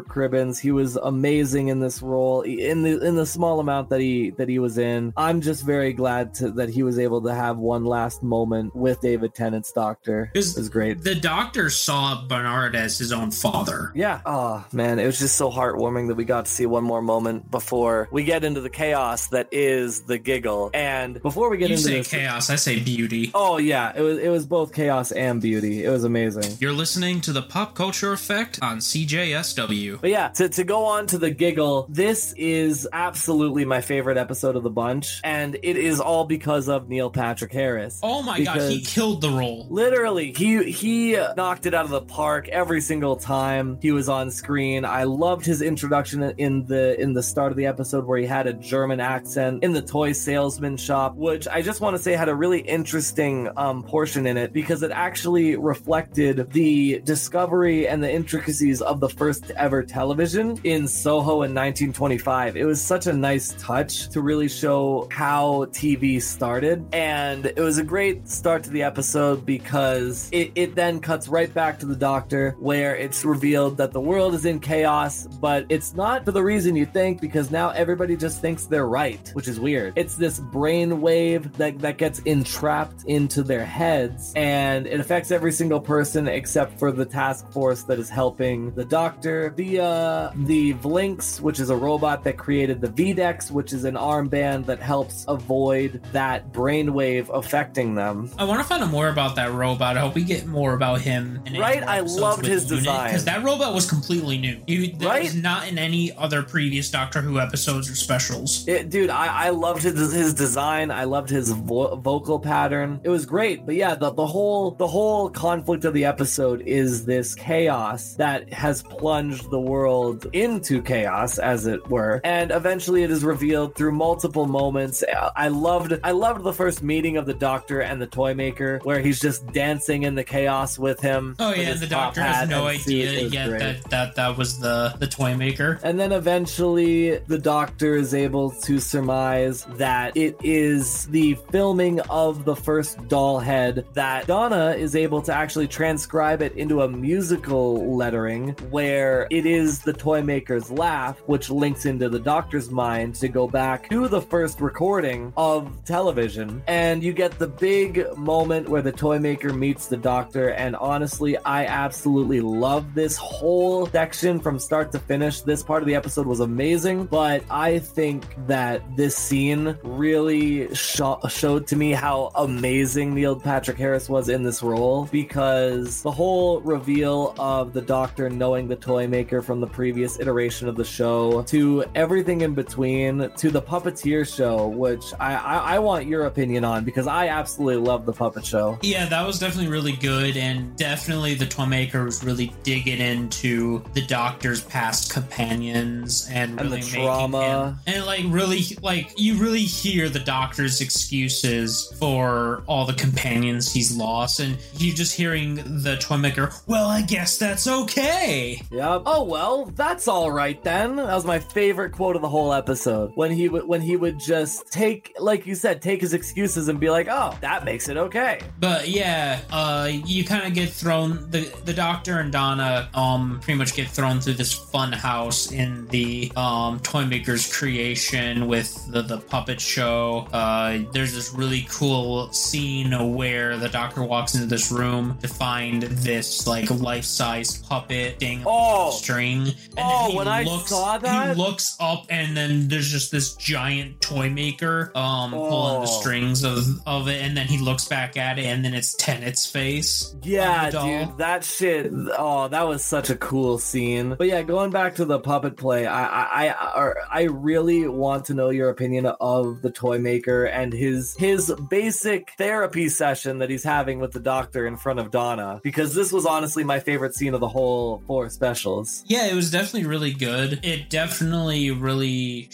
[0.07, 0.61] Cribbins.
[0.61, 4.49] He was amazing in this role in the in the small amount that he that
[4.49, 5.13] he was in.
[5.17, 9.01] I'm just very glad to, that he was able to have one last moment with
[9.01, 10.31] David Tennant's doctor.
[10.35, 11.03] It was great.
[11.03, 13.91] The doctor saw Bernard as his own father.
[13.95, 14.21] Yeah.
[14.25, 17.51] Oh man, it was just so heartwarming that we got to see one more moment
[17.51, 20.71] before we get into the chaos that is the giggle.
[20.73, 23.33] And before we get You into say this, chaos, I say beauty.
[23.35, 25.85] oh yeah, it was it was both chaos and beauty.
[25.85, 26.57] It was amazing.
[26.61, 30.01] You're listening to the Pop Culture Effect on CJSW.
[30.01, 34.57] But yeah, to, to go on to the giggle, this is absolutely my favorite episode
[34.57, 38.01] of the bunch, and it is all because of Neil Patrick Harris.
[38.03, 39.67] Oh my god, he killed the role.
[39.71, 44.31] Literally, he he knocked it out of the park every single time he was on
[44.31, 44.85] screen.
[44.85, 48.47] I loved his introduction in the in the start of the episode where he had
[48.47, 52.29] a German accent in the toy salesman shop, which I just want to say had
[52.29, 58.13] a really interesting um, portion in it because it actually reflected the discovery and the
[58.13, 62.57] intricacies of the first ever television in Soho in 1925.
[62.57, 67.79] It was such a nice touch to really show how TV started, and it was
[67.79, 71.97] a great start to the episode because it, it then cuts right back to the
[71.97, 76.43] doctor where it's revealed that the world is in chaos, but it's not for the
[76.43, 79.93] reason you think because now everybody just thinks they're right, which is weird.
[79.97, 85.53] It's this brain wave that, that gets entrapped into their heads and it affects every
[85.53, 90.75] single person except for the task force that is helping the doctor via uh, the
[90.75, 95.25] Vlinx, which is a robot that created the VDEX, which is an armband that helps
[95.29, 98.31] avoid that brainwave affecting them.
[98.39, 99.97] I want to find out more about that robot.
[99.97, 101.43] I hope we get more about him.
[101.59, 101.83] Right?
[101.83, 103.09] I loved his design.
[103.09, 104.57] because that robot was completely new.
[104.99, 105.23] That Right?
[105.25, 108.67] was not in any other previous Doctor Who episodes or specials.
[108.69, 110.91] It, dude, I, I loved his his design.
[110.91, 113.01] I loved his vo- vocal pattern.
[113.03, 113.65] It was great.
[113.67, 118.52] But yeah, the, the whole the whole conflict of the episode is this chaos that
[118.53, 122.21] has plunged the world into chaos, as it were.
[122.25, 125.03] And eventually, it is revealed through multiple moments.
[125.37, 129.01] I loved I loved the first meeting of the Doctor and the toy maker, where
[129.01, 131.37] he's just dancing in the chaos with him.
[131.39, 132.95] Oh with yeah, and the Doctor has no and suit.
[132.95, 133.59] It idea yet great.
[133.61, 135.81] that, that that was the the toy maker.
[135.83, 142.45] And then eventually, the doctor is able to surmise that it is the filming of
[142.45, 147.97] the first doll head that Donna is able to actually transcribe it into a musical
[147.97, 153.29] lettering where it is the toy maker's laugh, which links into the doctor's mind to
[153.29, 156.63] go back to the first recording of television.
[156.67, 160.51] And you get the big moment where the toy maker meets the doctor.
[160.51, 165.41] And honestly, I absolutely love this whole section from start to finish.
[165.41, 171.21] This part of the episode was amazing, but I think that this scene really sho-
[171.29, 176.61] showed to me how amazing Neil Patrick Harris was in this role because the whole
[176.61, 181.43] reveal of the doctor knowing the toy maker from the previous iteration of the show
[181.43, 186.65] to everything in between to the puppeteer show, which I, I, I want your opinion
[186.65, 188.79] on because I absolutely love the puppet show.
[188.83, 193.83] Yeah, that was definitely really good, and definitely the toy maker was really digging into
[193.95, 197.79] the Doctor's past companions and, And the really making trauma.
[197.87, 203.73] him, and like really like you really hear the Doctor's excuses for all the companions
[203.73, 206.51] he's lost, and you just hearing the toy maker.
[206.67, 208.22] Well, I guess that's okay.
[208.23, 209.03] Yep.
[209.07, 210.97] Oh well, that's all right then.
[210.97, 213.13] That was my favorite quote of the whole episode.
[213.15, 216.79] When he would when he would just take, like you said, take his excuses and
[216.79, 221.31] be like, "Oh, that makes it okay." But yeah, uh, you kind of get thrown.
[221.31, 225.87] the The Doctor and Donna, um, pretty much get thrown through this fun house in
[225.89, 230.29] the um toy maker's creation with the the puppet show.
[230.33, 235.83] Uh, there's this really cool scene where the Doctor walks into this room to find
[235.83, 238.12] this like life size puppet
[238.47, 238.91] Oh.
[238.91, 239.43] string.
[239.43, 242.89] And Oh, then he when I looks, saw that- he looks up, and then there's
[242.89, 246.01] just this giant toy maker um pulling the Oh.
[246.01, 249.47] strings of of it, and then he looks back at it, and then it's Tennant's
[249.47, 250.15] face.
[250.23, 250.87] Yeah, of the doll.
[251.07, 251.91] dude, that shit.
[252.19, 254.15] Oh, that was such a cool scene.
[254.19, 258.35] But yeah, going back to the puppet play, I, I, I, I really want to
[258.35, 263.65] know your opinion of the toy maker and his his basic therapy session that he's
[263.65, 265.61] having with the doctor in front of Donna.
[265.63, 269.05] Because this was honestly my favorite scene of the whole four specials.
[269.07, 270.61] Yeah, it was definitely really good.
[270.63, 272.49] It definitely really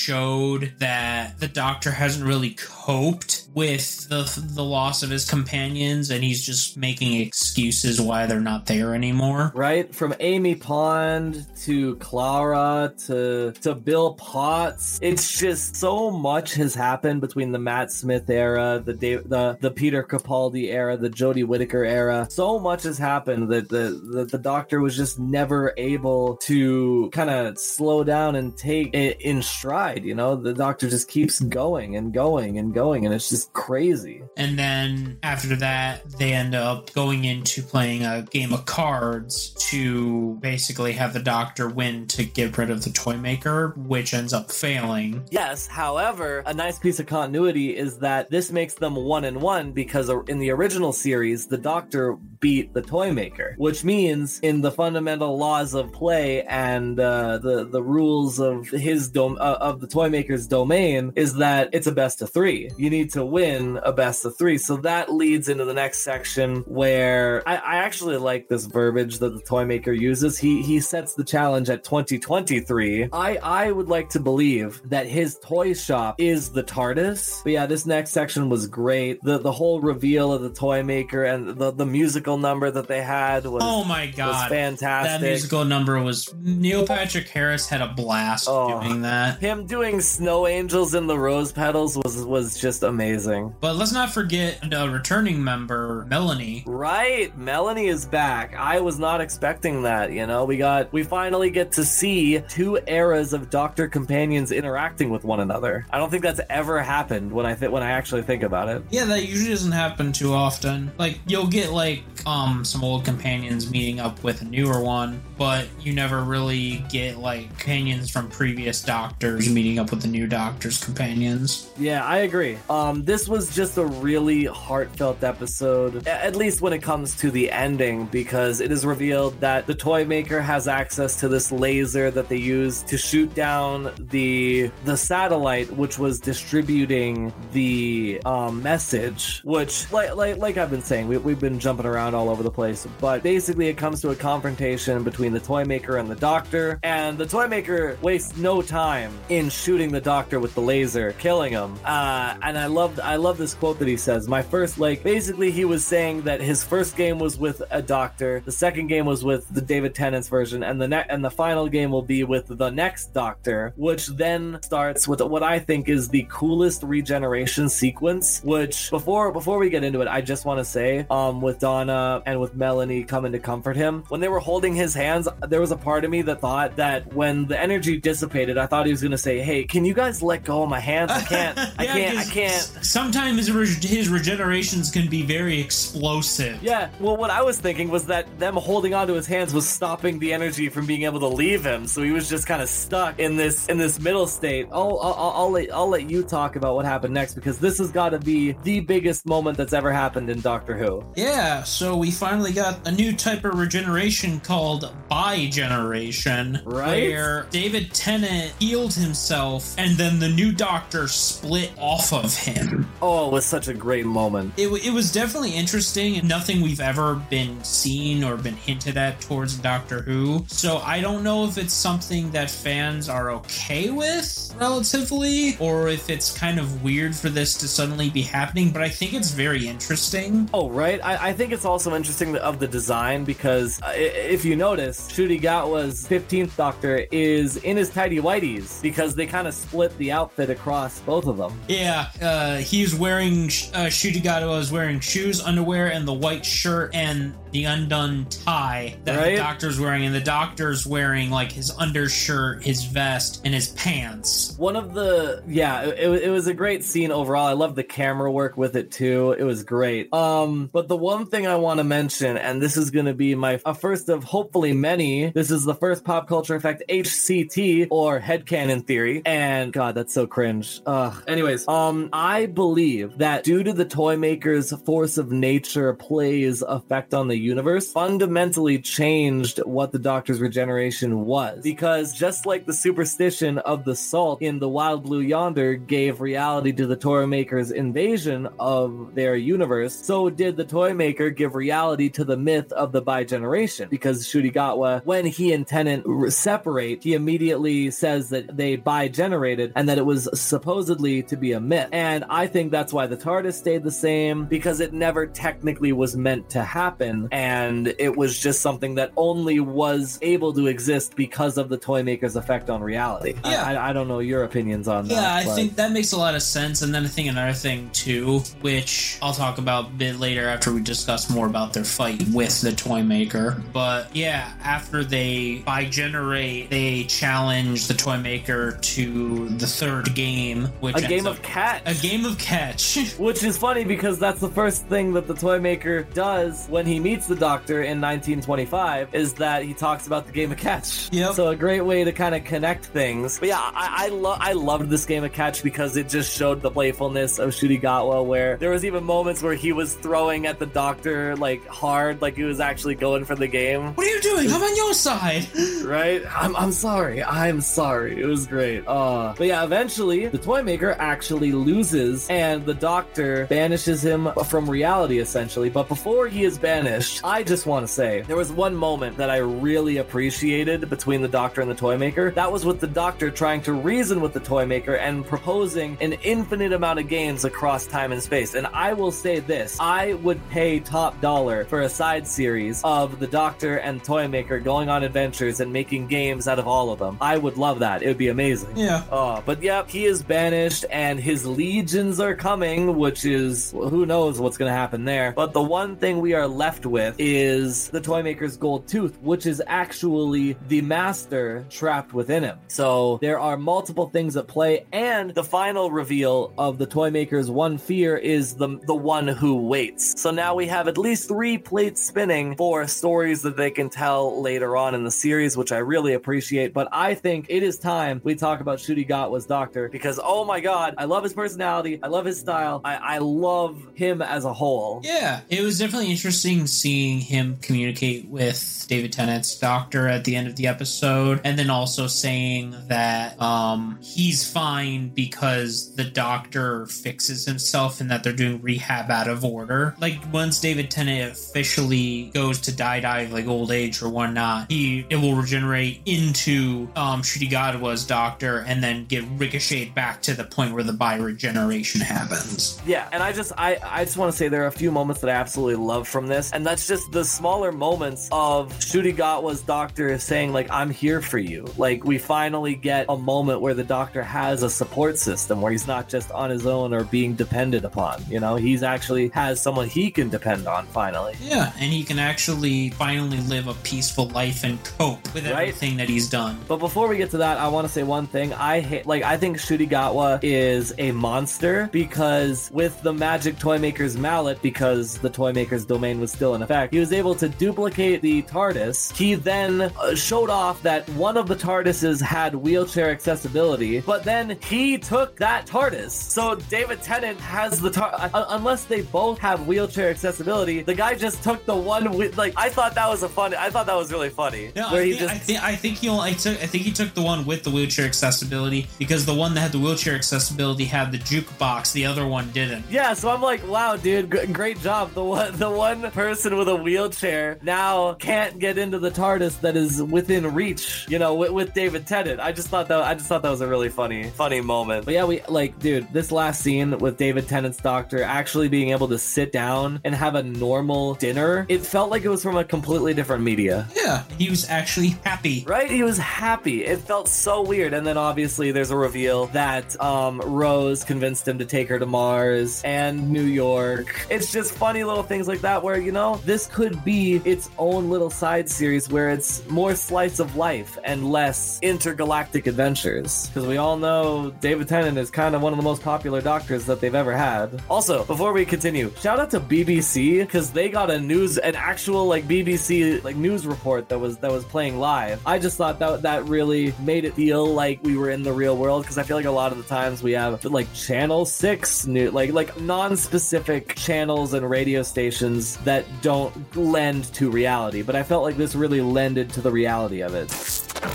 [0.00, 4.22] showed that the Doctor hasn't really coped with the
[4.54, 9.52] the loss of his companions, and he's just making excuses why they're not there anymore.
[9.54, 16.74] Right from Amy Pond to Clara to to Bill Potts, it's just so much has
[16.74, 21.46] happened between the Matt Smith era, the Dave, the the Peter Capaldi era, the Jodie
[21.46, 22.26] Whittaker era.
[22.30, 27.10] So much has happened that the that the Doctor was was just never able to
[27.12, 29.89] kind of slow down and take it in stride.
[29.98, 34.22] You know, the Doctor just keeps going and going and going, and it's just crazy.
[34.36, 40.34] And then after that, they end up going into playing a game of cards to
[40.40, 44.50] basically have the Doctor win to get rid of the toy maker, which ends up
[44.50, 45.24] failing.
[45.30, 49.72] Yes, however, a nice piece of continuity is that this makes them one and one
[49.72, 54.70] because in the original series, the Doctor beat the toy maker, which means in the
[54.70, 59.86] fundamental laws of play and uh, the the rules of his dom- uh, of the
[59.86, 62.70] toy maker's domain is that it's a best of three.
[62.76, 64.58] You need to win a best of three.
[64.58, 69.30] So that leads into the next section where I, I actually like this verbiage that
[69.34, 70.38] the toy maker uses.
[70.38, 73.08] He he sets the challenge at 2023.
[73.12, 77.42] I I would like to believe that his toy shop is the TARDIS.
[77.42, 79.22] But yeah, this next section was great.
[79.22, 83.02] The the whole reveal of the toy maker and the the musical number that they
[83.02, 85.20] had was oh my god was fantastic.
[85.20, 88.80] That musical number was Neil Patrick Harris had a blast Oh.
[88.82, 89.40] doing that.
[89.40, 93.54] Him doing snow angels in the rose petals was was just amazing.
[93.60, 96.64] But let's not forget a returning member, Melanie.
[96.66, 98.56] Right, Melanie is back.
[98.56, 100.12] I was not expecting that.
[100.12, 105.08] You know, we got we finally get to see two eras of Doctor companions interacting
[105.08, 105.86] with one another.
[105.90, 108.82] I don't think that's ever happened when I th- when I actually think about it.
[108.90, 110.90] Yeah, that usually doesn't happen too often.
[110.98, 115.66] Like you'll get like um some old companions meeting up with a newer one, but
[115.80, 120.82] you never really get like companions from previous doctors meeting up with the new doctor's
[120.82, 121.70] companions.
[121.78, 122.58] Yeah, I agree.
[122.68, 127.50] Um, this was just a really heartfelt episode, at least when it comes to the
[127.50, 132.28] ending, because it is revealed that the toy maker has access to this laser that
[132.28, 139.40] they use to shoot down the the satellite, which was distributing the um, message.
[139.44, 142.50] Which, like, like, like I've been saying, we, we've been jumping around all over the
[142.50, 146.78] place, but basically, it comes to a confrontation between the toy maker and the doctor,
[146.82, 151.52] and the toy maker wastes no time in shooting the doctor with the laser, killing
[151.52, 151.78] him.
[151.84, 154.28] Uh, and I loved, I love this quote that he says.
[154.28, 158.42] My first, like, basically, he was saying that his first game was with a doctor,
[158.44, 161.68] the second game was with the David Tennant's version, and the ne- and the final
[161.68, 166.08] game will be with the next doctor, which then starts with what I think is
[166.08, 168.40] the coolest regeneration sequence.
[168.42, 171.99] Which before before we get into it, I just want to say, um, with Donna
[172.00, 175.60] Uh, and with Melanie coming to comfort him, when they were holding his hands, there
[175.60, 178.92] was a part of me that thought that when the energy dissipated, I thought he
[178.92, 181.10] was gonna say, "Hey, can you guys let go of my hands?
[181.10, 186.62] I can't, I can't, I can't." Sometimes his, his regenerations can be very explosive.
[186.62, 190.18] Yeah, well, what I was thinking was that them holding onto his hands was stopping
[190.18, 193.18] the energy from being able to leave him, so he was just kind of stuck
[193.18, 194.68] in this in this middle state.
[194.72, 197.76] I'll I'll, I'll, I'll let I'll let you talk about what happened next because this
[197.76, 201.04] has got to be the biggest moment that's ever happened in Doctor Who.
[201.14, 207.10] Yeah, so we finally got a new type of regeneration called bi-generation, Right?
[207.10, 212.86] where David Tennant healed himself, and then the new Doctor split off of him.
[213.00, 214.52] Oh, it was such a great moment.
[214.56, 219.20] It, it was definitely interesting and nothing we've ever been seen or been hinted at
[219.20, 220.44] towards Doctor Who.
[220.48, 226.10] So I don't know if it's something that fans are okay with relatively, or if
[226.10, 229.66] it's kind of weird for this to suddenly be happening, but I think it's very
[229.66, 230.50] interesting.
[230.52, 231.02] Oh, right.
[231.02, 235.40] I, I think it's also interesting of the design because uh, if you notice, Ncuti
[235.40, 240.50] Gatwa's 15th Doctor is in his tidy whities because they kind of split the outfit
[240.50, 241.58] across both of them.
[241.68, 246.94] Yeah, uh, he's wearing uh, Ncuti Gatwa is wearing shoes, underwear, and the white shirt
[246.94, 249.30] and the undone tie that Right.
[249.32, 254.54] the doctor's wearing, and the doctor's wearing like his undershirt, his vest, and his pants.
[254.56, 257.46] One of the yeah, it, it, was a great scene overall.
[257.46, 259.32] I love the camera work with it too.
[259.38, 260.12] It was great.
[260.12, 263.34] Um, but the one thing I want to mention, and this is going to be
[263.34, 265.30] my a first of hopefully many.
[265.30, 269.22] This is the first pop culture effect HCT or headcanon theory.
[269.24, 270.80] And God, that's so cringe.
[270.86, 271.22] Ugh.
[271.26, 277.14] Anyways, um, I believe that due to the toy maker's force of nature plays effect
[277.14, 281.62] on the universe, fundamentally changed what the Doctor's regeneration was.
[281.62, 286.72] Because just like the superstition of the salt in the Wild Blue Yonder gave reality
[286.72, 292.08] to the toy maker's invasion of their universe, so did the toy maker give reality
[292.10, 293.88] to the myth of the bi-generation.
[293.90, 299.88] Because Ncuti Gatwa, when he and Tennant separate, he immediately says that they bi-generated and
[299.88, 301.88] that it was supposedly to be a myth.
[301.92, 306.16] And I think that's why the TARDIS stayed the same because it never technically was
[306.16, 311.58] meant to happen, and it was just something that only was able to exist because
[311.58, 313.34] of the toy maker's effect on reality.
[313.44, 313.62] I- Yeah.
[313.64, 315.14] I, I don't know your opinions on that.
[315.14, 316.82] Yeah, I but- think that makes a lot of sense.
[316.82, 320.72] And then I think another thing too, which I'll talk about a bit later after
[320.72, 323.62] we discuss more about their fight with the toy maker.
[323.72, 330.96] But yeah, after they bi-generate, they challenge the toy maker to the third game, which
[330.96, 331.82] A game of catch.
[331.86, 332.98] a game of catch.
[333.18, 336.98] Which is funny because that's the first thing that the toy maker does when he
[336.98, 341.12] meets the doctor in 1925 is that he talks about the game of catch.
[341.12, 341.34] Yep.
[341.34, 343.38] So a great way to kind of connect things.
[343.38, 346.62] But yeah, I I, lo- I loved this game of catch because it just showed
[346.62, 350.58] the playfulness of Ncuti Gatwa where there was even moments where he was throwing at
[350.58, 353.94] the doctor like hard, like he was actually going for the game.
[353.94, 354.50] what are you doing?
[354.50, 355.46] I'm on your side.
[355.80, 356.22] Right?
[356.36, 357.22] I'm, I'm sorry.
[357.24, 358.20] I'm sorry.
[358.20, 358.84] It was great.
[358.86, 364.68] Uh, but yeah, eventually the toy maker actually loses and the doctor banishes him from
[364.70, 365.68] reality essentially.
[365.70, 369.30] But before he is banished, I just want to say there was one moment that
[369.30, 372.30] I really appreciated between the doctor and the toy maker.
[372.30, 376.14] That was with the doctor trying to reason with the toy maker and proposing an
[376.22, 378.54] infinite amount of games across time and space.
[378.54, 383.18] And I will say this I would pay top dollar for a side series of
[383.18, 386.98] the doctor and toy maker going on adventures and making games out of all of
[386.98, 387.18] them.
[387.20, 388.02] I would love that.
[388.02, 388.76] It would be amazing.
[388.76, 389.02] Yeah.
[389.10, 394.40] Oh, but yep, he is banished and his legions are coming, which is who knows
[394.40, 395.32] what's going to happen there.
[395.32, 399.46] But the one thing we are left with is the toy maker's gold tooth, which
[399.46, 402.58] is actually the master trapped within him.
[402.68, 407.50] So there are multiple things at play, and the final reveal of the toy maker's
[407.50, 410.20] one fear is the the one who waits.
[410.20, 414.42] So now we have at least three plates spinning for stories that they can tell
[414.42, 416.72] later on in the series, which I really appreciate.
[416.72, 420.60] But I think it is time we talk about Ncuti Gatwa's doctor because oh my
[420.60, 424.52] god, I love his personality, I love his style, I, I love him as a
[424.52, 425.00] whole.
[425.02, 430.48] Yeah, it was definitely interesting seeing him communicate with David Tennant's doctor at the end
[430.48, 437.46] of the episode, and then also saying that um, he's fine because the doctor fixes
[437.46, 439.94] himself and that they're doing rehab out of order.
[440.00, 445.06] Like once David Tennant officially goes to die die like old age or whatnot, he
[445.08, 450.44] it will regenerate into um, Ncuti Gatwa's doctor and then get ricocheted back to the
[450.44, 452.80] point where the bi-regeneration happens.
[452.86, 455.20] Yeah, and I just I I just want to say there are a few moments
[455.20, 459.62] that I absolutely love from this, and that's just the smaller moments of Ncuti Gatwa's
[459.62, 461.66] doctor saying like I'm here for you.
[461.76, 465.86] Like we finally get a moment where the doctor has a support system where he's
[465.86, 468.22] not just on his own or being depended upon.
[468.28, 471.34] You know, he's actually has someone he can depend on finally.
[471.40, 475.68] Yeah, and he can actually finally live a peaceful life and cope with Right.
[475.68, 476.58] everything that he's done.
[476.68, 478.52] But before we get to that, I want to say one thing.
[478.54, 483.78] I hate, like, I think Ncuti Gatwa is a monster because with the magic toy
[483.78, 487.48] maker's mallet, because the toy maker's domain was still in effect, he was able to
[487.48, 489.16] duplicate the TARDIS.
[489.16, 494.58] He then uh, showed off that one of the TARDISes had wheelchair accessibility, but then
[494.64, 496.10] he took that TARDIS.
[496.10, 501.14] So David Tennant has the tar, uh, unless they both have wheelchair accessibility, the guy
[501.14, 503.96] just took the one with, like, I thought that was a fun, I thought that
[503.96, 504.72] was really funny.
[504.76, 506.66] No, where I he think, just I think I think he only I took I
[506.66, 509.78] think he took the one with the wheelchair accessibility because the one that had the
[509.78, 512.84] wheelchair accessibility had the jukebox, the other one didn't.
[512.90, 515.12] Yeah, so I'm like, wow, dude, g- great job.
[515.12, 519.76] The one, the one person with a wheelchair now can't get into the TARDIS that
[519.76, 521.06] is within reach.
[521.08, 522.40] You know, with, with David Tennant.
[522.40, 525.04] I just thought that I just thought that was a really funny, funny moment.
[525.04, 529.08] But yeah, we like, dude, this last scene with David Tennant's doctor actually being able
[529.08, 531.66] to sit down and have a normal dinner.
[531.68, 533.88] It felt like it was from a completely different media.
[533.94, 535.64] Yeah, he was actually happy.
[535.66, 535.90] Right?
[535.90, 536.84] He was happy.
[536.84, 537.94] It felt so weird.
[537.94, 542.06] And then obviously there's a reveal that um, Rose convinced him to take her to
[542.06, 544.26] Mars and New York.
[544.30, 548.10] It's just funny little things like that where, you know, this could be its own
[548.10, 553.48] little side series where it's more slice of life and less intergalactic adventures.
[553.48, 556.86] Because we all know David Tennant is kind of one of the most popular doctors
[556.86, 557.82] that they've ever had.
[557.90, 562.26] Also, before we continue, shout out to BBC because they got a news, an actual
[562.26, 565.40] like BBC like news report that was that was playing live.
[565.46, 568.76] I just thought that that really made it feel like we were in the real
[568.76, 572.06] world because I feel like a lot of the times we have like Channel Six
[572.06, 576.29] new like like non-specific channels and radio stations that don't
[576.74, 578.02] lend to reality.
[578.02, 580.50] But I felt like this really lended to the reality of it.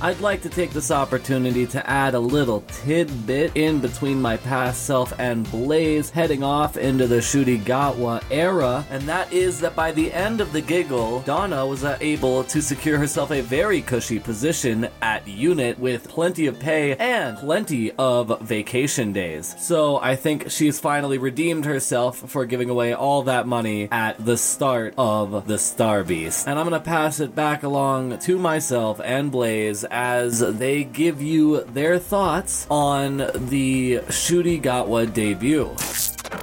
[0.02, 4.86] I'd like to take this opportunity to add a little tidbit in between my past
[4.86, 9.92] self and Blaze heading off into the Ncuti Gatwa era, and that is that by
[9.92, 14.20] the end of the giggle, Donna was uh, able to secure herself a very cushy
[14.20, 19.56] position at unit with plenty of pay and plenty of vacation days.
[19.60, 24.38] So I think she's finally redeemed herself for giving away all that money at the
[24.38, 26.48] start of the Star Beast.
[26.48, 31.64] And I'm gonna pass it back along to myself and Blaze as they give you
[31.66, 35.76] their thoughts on the Ncuti Gatwa debut.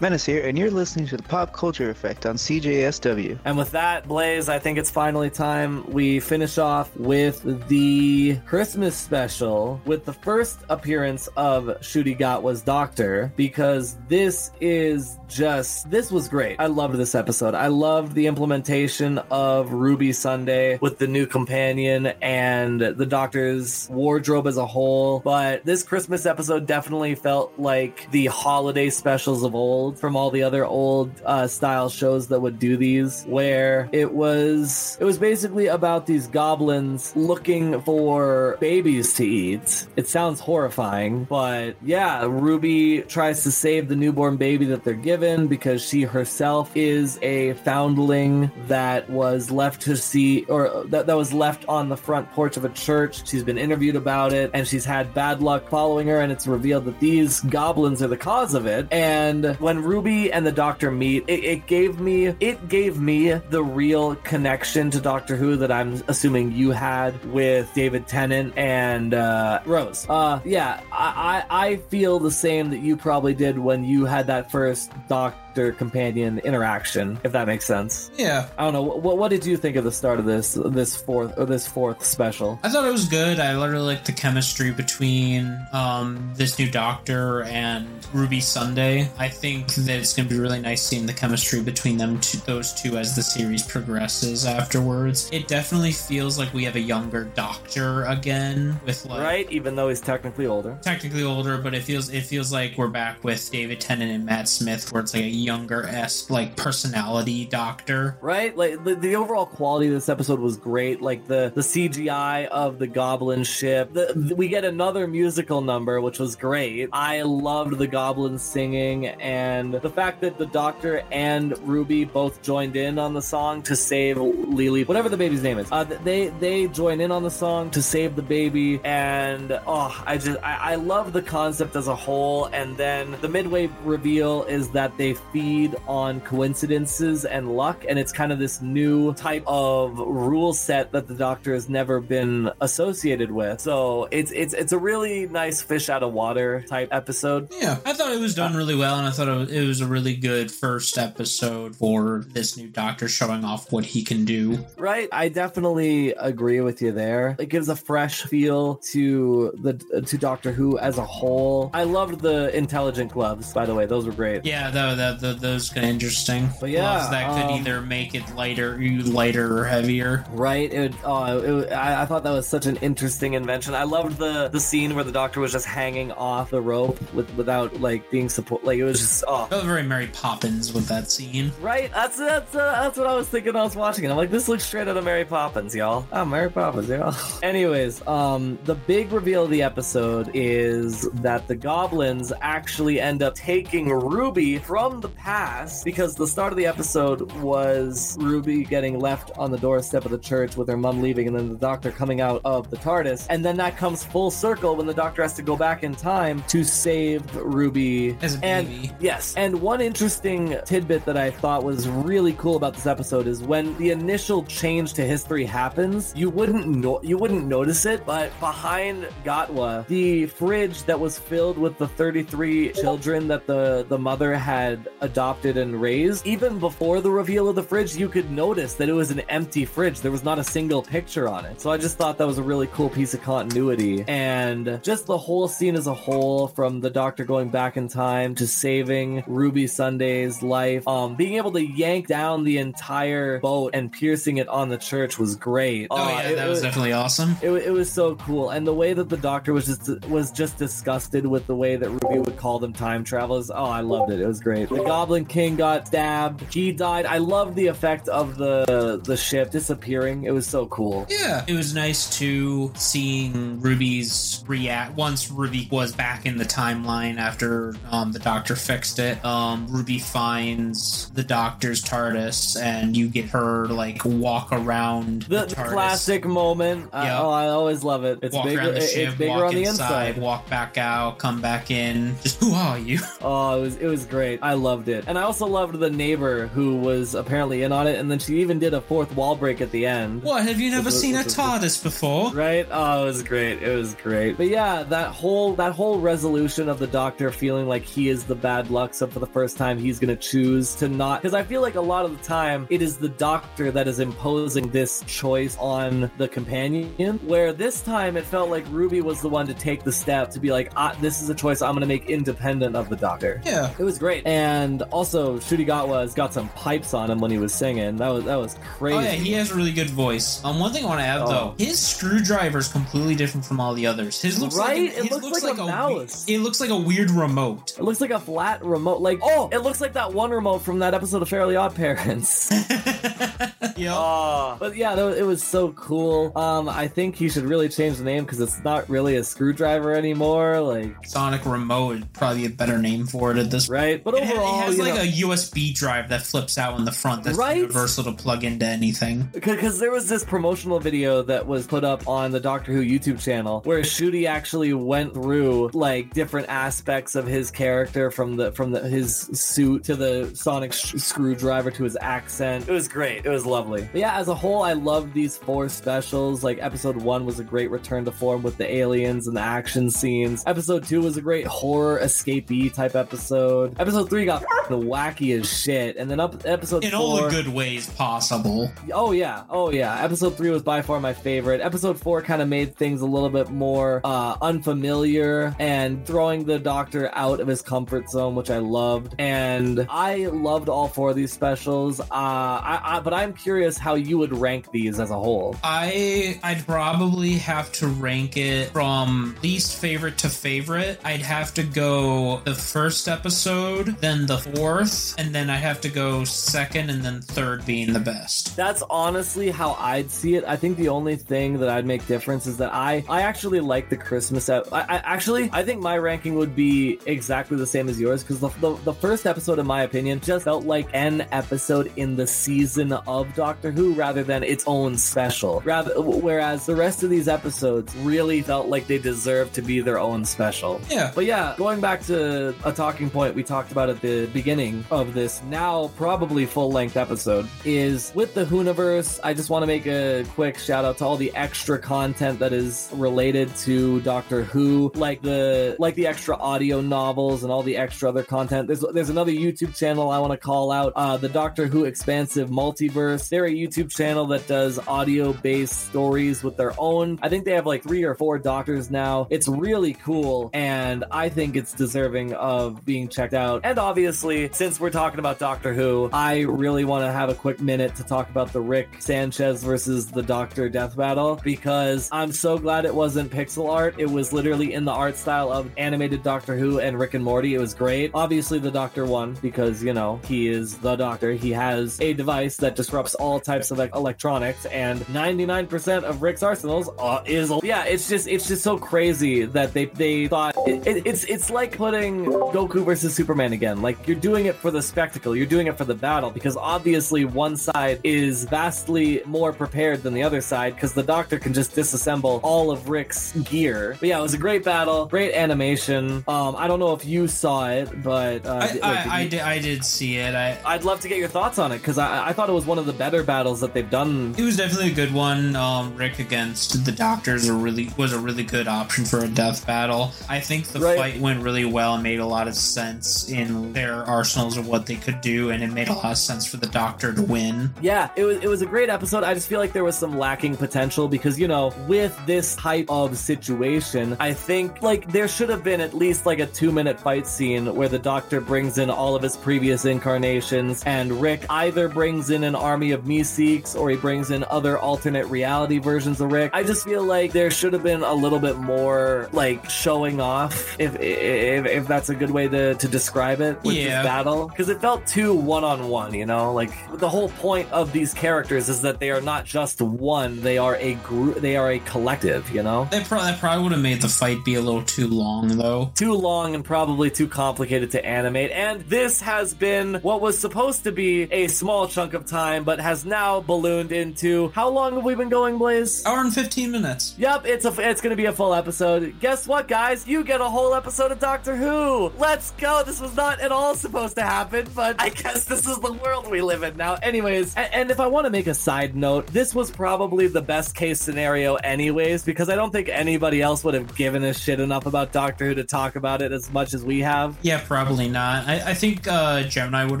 [0.00, 3.38] Menace here, and you're listening to the Pop Culture Effect on CJSW.
[3.44, 8.96] And with that, Blaze, I think it's finally time we finish off with the Christmas
[8.96, 16.28] special with the first appearance of Ncuti Gatwa's Doctor, because this is just, this was
[16.28, 16.56] great.
[16.58, 17.54] I loved this episode.
[17.54, 24.46] I loved the implementation of Ruby Sunday with the new companion and the Doctor's wardrobe
[24.46, 25.20] as a whole.
[25.20, 30.42] But this Christmas episode definitely felt like the holiday specials of old from all the
[30.42, 35.66] other old uh, style shows that would do these, where it was it was basically
[35.66, 39.86] about these goblins looking for babies to eat.
[39.96, 45.46] It sounds horrifying, but yeah, Ruby tries to save the newborn baby that they're given
[45.46, 51.32] because she herself is a foundling that was left to see or that, that was
[51.32, 53.28] left on the front porch of a church.
[53.28, 56.84] She's been interviewed about it and she's had bad luck following her, and it's revealed
[56.86, 58.86] that these goblins are the cause of it.
[58.90, 63.62] And when Ruby and the Doctor meet, it, it gave me it gave me the
[63.62, 69.60] real connection to Doctor Who that I'm assuming you had with David Tennant and uh,
[69.66, 70.06] Rose.
[70.08, 74.26] Uh, yeah, I, I I feel the same that you probably did when you had
[74.28, 78.10] that first Doctor companion interaction, if that makes sense.
[78.16, 78.48] Yeah.
[78.58, 78.82] I don't know.
[78.82, 82.04] What what did you think of the start of this this fourth or this fourth
[82.04, 82.58] special?
[82.62, 83.38] I thought it was good.
[83.40, 89.08] I literally liked the chemistry between um, this new Doctor and Ruby Sunday.
[89.18, 92.38] I think that it's going to be really nice seeing the chemistry between them, two,
[92.46, 95.28] those two, as the series progresses afterwards.
[95.32, 99.88] It definitely feels like we have a younger Doctor again, with like Right, even though
[99.88, 100.78] he's technically older.
[100.82, 104.48] technically older, but it feels it feels like we're back with David Tennant and Matt
[104.48, 108.16] Smith, where it's like a younger esque like personality Doctor.
[108.20, 111.00] Right, like the, the overall quality of this episode was great.
[111.00, 113.92] Like the the CGI of the Goblin ship.
[113.92, 116.88] The, the- we get another musical number, which was great.
[116.92, 122.76] I loved the goblins singing, and the fact that the Doctor and Ruby both joined
[122.76, 125.70] in on the song to save Lily, whatever the baby's name is.
[125.70, 130.18] Uh, they they join in on the song to save the baby, and oh, I
[130.18, 132.46] just I, I love the concept as a whole.
[132.46, 138.12] And then the midway reveal is that they feed on coincidences and luck, and it's
[138.12, 143.30] kind of this new type of rule set that the Doctor has never been associated
[143.30, 143.60] with.
[143.60, 147.48] So it's it's it's a really nice fish out of water type episode.
[147.52, 150.14] Yeah, I thought it was done really well, and I thought it was, a really
[150.14, 154.66] good first episode for this new Doctor showing off what he can do.
[154.76, 157.34] Right, I definitely agree with you there.
[157.38, 161.70] It gives a fresh feel to the to Doctor Who as a whole.
[161.72, 164.44] I loved the intelligent gloves, by the way; those were great.
[164.44, 166.50] Yeah, though that, that those kind of interesting.
[166.60, 170.24] But yeah, Gloves that could um, either make it lighter, lighter or heavier.
[170.30, 170.72] Right?
[170.72, 173.74] It, would- oh, it, I, I thought that was such an interesting invention.
[173.74, 177.32] I loved the the scene where the Doctor was just hanging off the rope with
[177.36, 178.64] without like being support.
[178.64, 179.48] Like it was just oh.
[179.62, 181.52] Very Mary Poppins with that scene.
[181.60, 183.54] Right, that's that's uh, that's what I was thinking.
[183.56, 184.10] I was watching it.
[184.10, 186.06] I'm like, this looks straight out of Mary Poppins, y'all.
[186.12, 187.14] Oh, Mary Poppins, y'all.
[187.42, 193.34] Anyways, um, the big reveal of the episode is that the goblins actually end up
[193.34, 199.30] taking Ruby from the past because the start of the episode was Ruby getting left
[199.36, 202.20] on the doorstep of the church with her mom leaving, and then the Doctor coming
[202.20, 205.42] out of the TARDIS, and then that comes full circle when the Doctor has to
[205.42, 208.16] go back in time to save Ruby.
[208.22, 208.92] As a and baby.
[209.00, 213.42] Yes, and one interesting tidbit that I thought was really cool about this episode is
[213.42, 218.30] when the initial change to history happens, you wouldn't know you wouldn't notice it, but
[218.40, 224.34] behind Gatwa, the fridge that was filled with the 33 children that the the mother
[224.34, 228.88] had adopted and raised, even before the reveal of the fridge, you could notice that
[228.88, 230.00] it was an empty fridge.
[230.00, 231.60] There was not a single picture on it.
[231.60, 235.16] So I just thought that was a really cool piece of continuity and just the
[235.18, 239.66] whole scene as a whole from the doctor going back in time to saving Ruby
[239.66, 244.68] Sunday's life, um, being able to yank down the entire boat and piercing it on
[244.68, 245.86] the church was great.
[245.90, 247.36] Oh, Uh, yeah, it- that was it- definitely awesome.
[247.42, 250.56] it, it was so cool, and the way that the doctor was just was just
[250.58, 253.50] disgusted with the way that Ruby would call them time travelers.
[253.50, 254.20] Oh, I loved it.
[254.20, 254.68] It was great.
[254.68, 256.52] The Goblin King got stabbed.
[256.52, 257.06] He died.
[257.06, 260.24] I love the effect of the the ship disappearing.
[260.24, 261.06] It was so cool.
[261.08, 267.18] Yeah, it was nice to seeing Ruby's react once Ruby was back in the timeline
[267.18, 269.24] after um, the Doctor fixed it.
[269.24, 275.46] Um, Ruby finds the Doctor's TARDIS, and you get her like walk around The, the,
[275.46, 276.90] the classic moment.
[276.92, 277.22] I- Yeah.
[277.22, 278.18] oh, I always love it.
[278.22, 278.60] It's walk bigger.
[278.60, 280.22] around the it- ship, it's bigger walk on the inside, inside.
[280.22, 282.16] walk back out, come back in.
[282.22, 282.98] Just who are you?
[283.22, 284.40] Oh, it was it was great.
[284.42, 285.04] I loved loved it.
[285.06, 288.40] And I also loved the neighbor who was apparently in on it, and then she
[288.40, 290.22] even did a fourth wall break at the end.
[290.22, 290.42] What?
[290.44, 292.30] Have you never was- seen a TARDIS before?
[292.30, 292.66] Right?
[292.70, 293.62] Oh, it was great.
[293.62, 294.36] It was great.
[294.36, 298.34] But yeah, that whole that whole resolution of the Doctor feeling like he is the
[298.34, 301.60] bad luck, so for the first time he's gonna choose to not because I feel
[301.60, 305.56] like a lot of the time it is the Doctor that is imposing this choice
[305.58, 307.18] on the companion.
[307.26, 310.40] Where this time it felt like Ruby was the one to take the step to
[310.40, 313.42] be like, ah, this is a choice I'm gonna make independent of the Doctor.
[313.44, 313.70] Yeah.
[313.78, 314.26] It was great.
[314.26, 317.96] And also Ncuti Gatwa has got some pipes on him when he was singing.
[317.96, 318.96] That was that was crazy.
[318.96, 320.42] Oh yeah, he has a really good voice.
[320.44, 321.28] Um, one thing I want to add Oh.
[321.28, 324.20] though, his screwdriver is completely different from all the others.
[324.22, 324.88] His looks Right?
[324.90, 326.24] like It his looks like a we- mouse.
[326.28, 327.74] it looks like a weird remote.
[327.78, 329.00] It looks like a flat remote.
[329.00, 332.50] Like, oh, it looks like that one remote from that episode of Fairly Odd Parents.
[333.76, 333.94] yeah.
[333.94, 334.56] oh.
[334.58, 336.36] But yeah, that was- it was so cool.
[336.36, 339.94] Um, I think he should really change the name because it's not really a screwdriver
[339.94, 340.60] anymore.
[340.60, 344.02] Like, Sonic remote would probably be a better name for it at this right?
[344.02, 346.78] But It overall, it Oh, has you like know, a USB drive that flips out
[346.78, 347.56] in the front that's Right?
[347.58, 349.28] universal to plug into anything.
[349.32, 353.20] because there was this promotional video that was put up on the Doctor Who YouTube
[353.22, 358.72] channel where Ncuti actually went through like different aspects of his character from the from
[358.72, 362.68] the his suit to the sonic sh- screwdriver to his accent.
[362.68, 363.24] It was great.
[363.24, 363.88] It was lovely.
[363.92, 366.42] But yeah, as a whole, I loved these four specials.
[366.44, 369.90] Like episode one was a great return to form with the aliens and the action
[369.90, 370.42] scenes.
[370.46, 373.78] Episode two was a great horror escapee type episode.
[373.80, 377.48] Episode three got the wackiest shit, and then up episode In four, all the good
[377.48, 378.70] ways possible.
[378.92, 380.02] Oh yeah, oh yeah.
[380.02, 381.60] Episode three was by far my favorite.
[381.60, 386.58] Episode four kind of made things a little bit more uh, unfamiliar and throwing the
[386.58, 389.14] Doctor out of his comfort zone, which I loved.
[389.18, 392.00] And I loved all four of these specials.
[392.00, 395.56] Uh, I, I, but I'm curious how you would rank these as a whole.
[395.64, 401.00] I I'd probably have to rank it from least favorite to favorite.
[401.04, 405.88] I'd have to go the first episode, then the fourth, and then I'd have to
[405.88, 408.56] go second and then third being the best.
[408.56, 410.44] That's honestly how I'd see it.
[410.46, 413.88] I think the only thing that I'd make difference is that I I actually like
[413.88, 414.48] the Christmas.
[414.48, 418.22] Ep- I, I actually I think my ranking would be exactly the same as yours
[418.22, 422.14] because the, the the first episode, in my opinion, just felt like an episode in
[422.14, 425.60] the season of Doctor Who rather than its own special.
[425.64, 429.98] Rather, whereas the rest of these episodes really felt like they deserved to be their
[429.98, 430.80] own special.
[430.88, 431.10] Yeah.
[431.12, 435.14] But yeah, going back to a talking point we talked about at the beginning of
[435.14, 439.20] this now probably full length episode is with the Whoniverse.
[439.22, 442.52] I just want to make a quick shout out to all the extra content that
[442.52, 447.76] is related to Doctor Who, like the like the extra audio novels and all the
[447.76, 448.66] extra other content.
[448.66, 452.50] There's there's another YouTube channel I want to call out, uh, the Doctor Who Expansive
[452.50, 453.28] Multiverse.
[453.28, 457.18] They're a YouTube channel that does audio based stories with their own.
[457.22, 459.26] I think they have like three or four doctors now.
[459.30, 463.62] It's really cool, and I think it's deserving of being checked out.
[463.64, 467.60] And obviously, since we're talking about Doctor Who, I really want to have a quick
[467.60, 472.58] minute to talk about the Rick Sanchez versus the Doctor death battle because I'm so
[472.58, 473.94] glad it wasn't pixel art.
[473.98, 477.54] It was literally in the art style of animated Doctor Who and Rick and Morty.
[477.54, 478.10] It was great.
[478.12, 481.32] Obviously, the Doctor won because, you know, he is the Doctor.
[481.32, 486.42] He has a device that disrupts all types of like, electronics, and 99% of Rick's
[486.42, 487.52] arsenals uh, is.
[487.62, 491.50] Yeah, it's just it's just so crazy that they they thought it, it, it's it's
[491.50, 493.82] like putting Goku versus Superman again.
[493.82, 497.24] Like you're doing it for the spectacle, you're doing it for the battle because obviously
[497.24, 501.74] one side is vastly more prepared than the other side because the Doctor can just
[501.74, 503.96] disassemble all of Rick's gear.
[504.00, 506.24] But yeah, it was a great battle, great animation.
[506.28, 509.10] Um, I don't know if you saw it, but uh, I, did- I, like, did
[509.12, 510.34] I, did, I did see it.
[510.34, 512.66] I I'd love to get your thoughts on it because I, I thought it was
[512.66, 514.34] one of the better battles that they've done.
[514.38, 515.56] It was definitely a good one.
[515.56, 519.66] Um, Rick against the Doctors a really was a really good option for a death
[519.66, 520.12] battle.
[520.28, 520.98] I think the Right.
[520.98, 524.86] fight went really well and made a lot of sense in their arsenals of what
[524.86, 527.72] they could do, and it made a lot of sense for the Doctor to win.
[527.80, 529.24] Yeah, it was it was a great episode.
[529.24, 532.86] I just feel like there was some lacking potential because you know, with this type
[532.88, 536.98] of situation, I think like there should have been at least like a two minute
[537.00, 541.88] fight scene where the Doctor brings in all of his previous incarnations, and Rick either
[541.88, 546.32] brings in an army of Meeseeks or he brings in other alternate reality versions of
[546.32, 546.50] Rick.
[546.54, 550.78] I just feel like there should have been a little bit more like showing off,
[550.78, 554.02] if if, if that's a good way to, to describe it with Yeah.
[554.02, 556.14] this battle, because it felt too one on one.
[556.14, 559.80] You know, like the whole point of these characters is that they are not just
[559.80, 561.36] one; they are a group.
[561.36, 562.50] They are a collective.
[562.50, 562.88] You know.
[562.90, 565.92] That, pro- that probably would have made the fight be a little too long, though.
[565.94, 568.50] Too long and probably too complicated to animate.
[568.50, 572.80] And this has been what was supposed to be a small chunk of time, but
[572.80, 576.04] has now ballooned into how long have we been going, Blaze?
[576.06, 577.14] Hour and fifteen minutes.
[577.18, 579.14] Yep, it's a it's gonna be a full episode.
[579.20, 580.06] Guess what, guys?
[580.06, 582.12] You get a whole episode of Doctor Who.
[582.18, 582.82] Let's go.
[582.84, 585.92] This was not at all all supposed to happen, but I guess this is the
[585.92, 586.94] world we live in now.
[586.94, 590.42] Anyways, and, and if I want to make a side note, this was probably the
[590.42, 594.58] best case scenario, anyways, because I don't think anybody else would have given a shit
[594.58, 597.38] enough about Doctor Who to talk about it as much as we have.
[597.42, 598.48] Yeah, probably not.
[598.48, 600.00] I, I think uh, Gemini would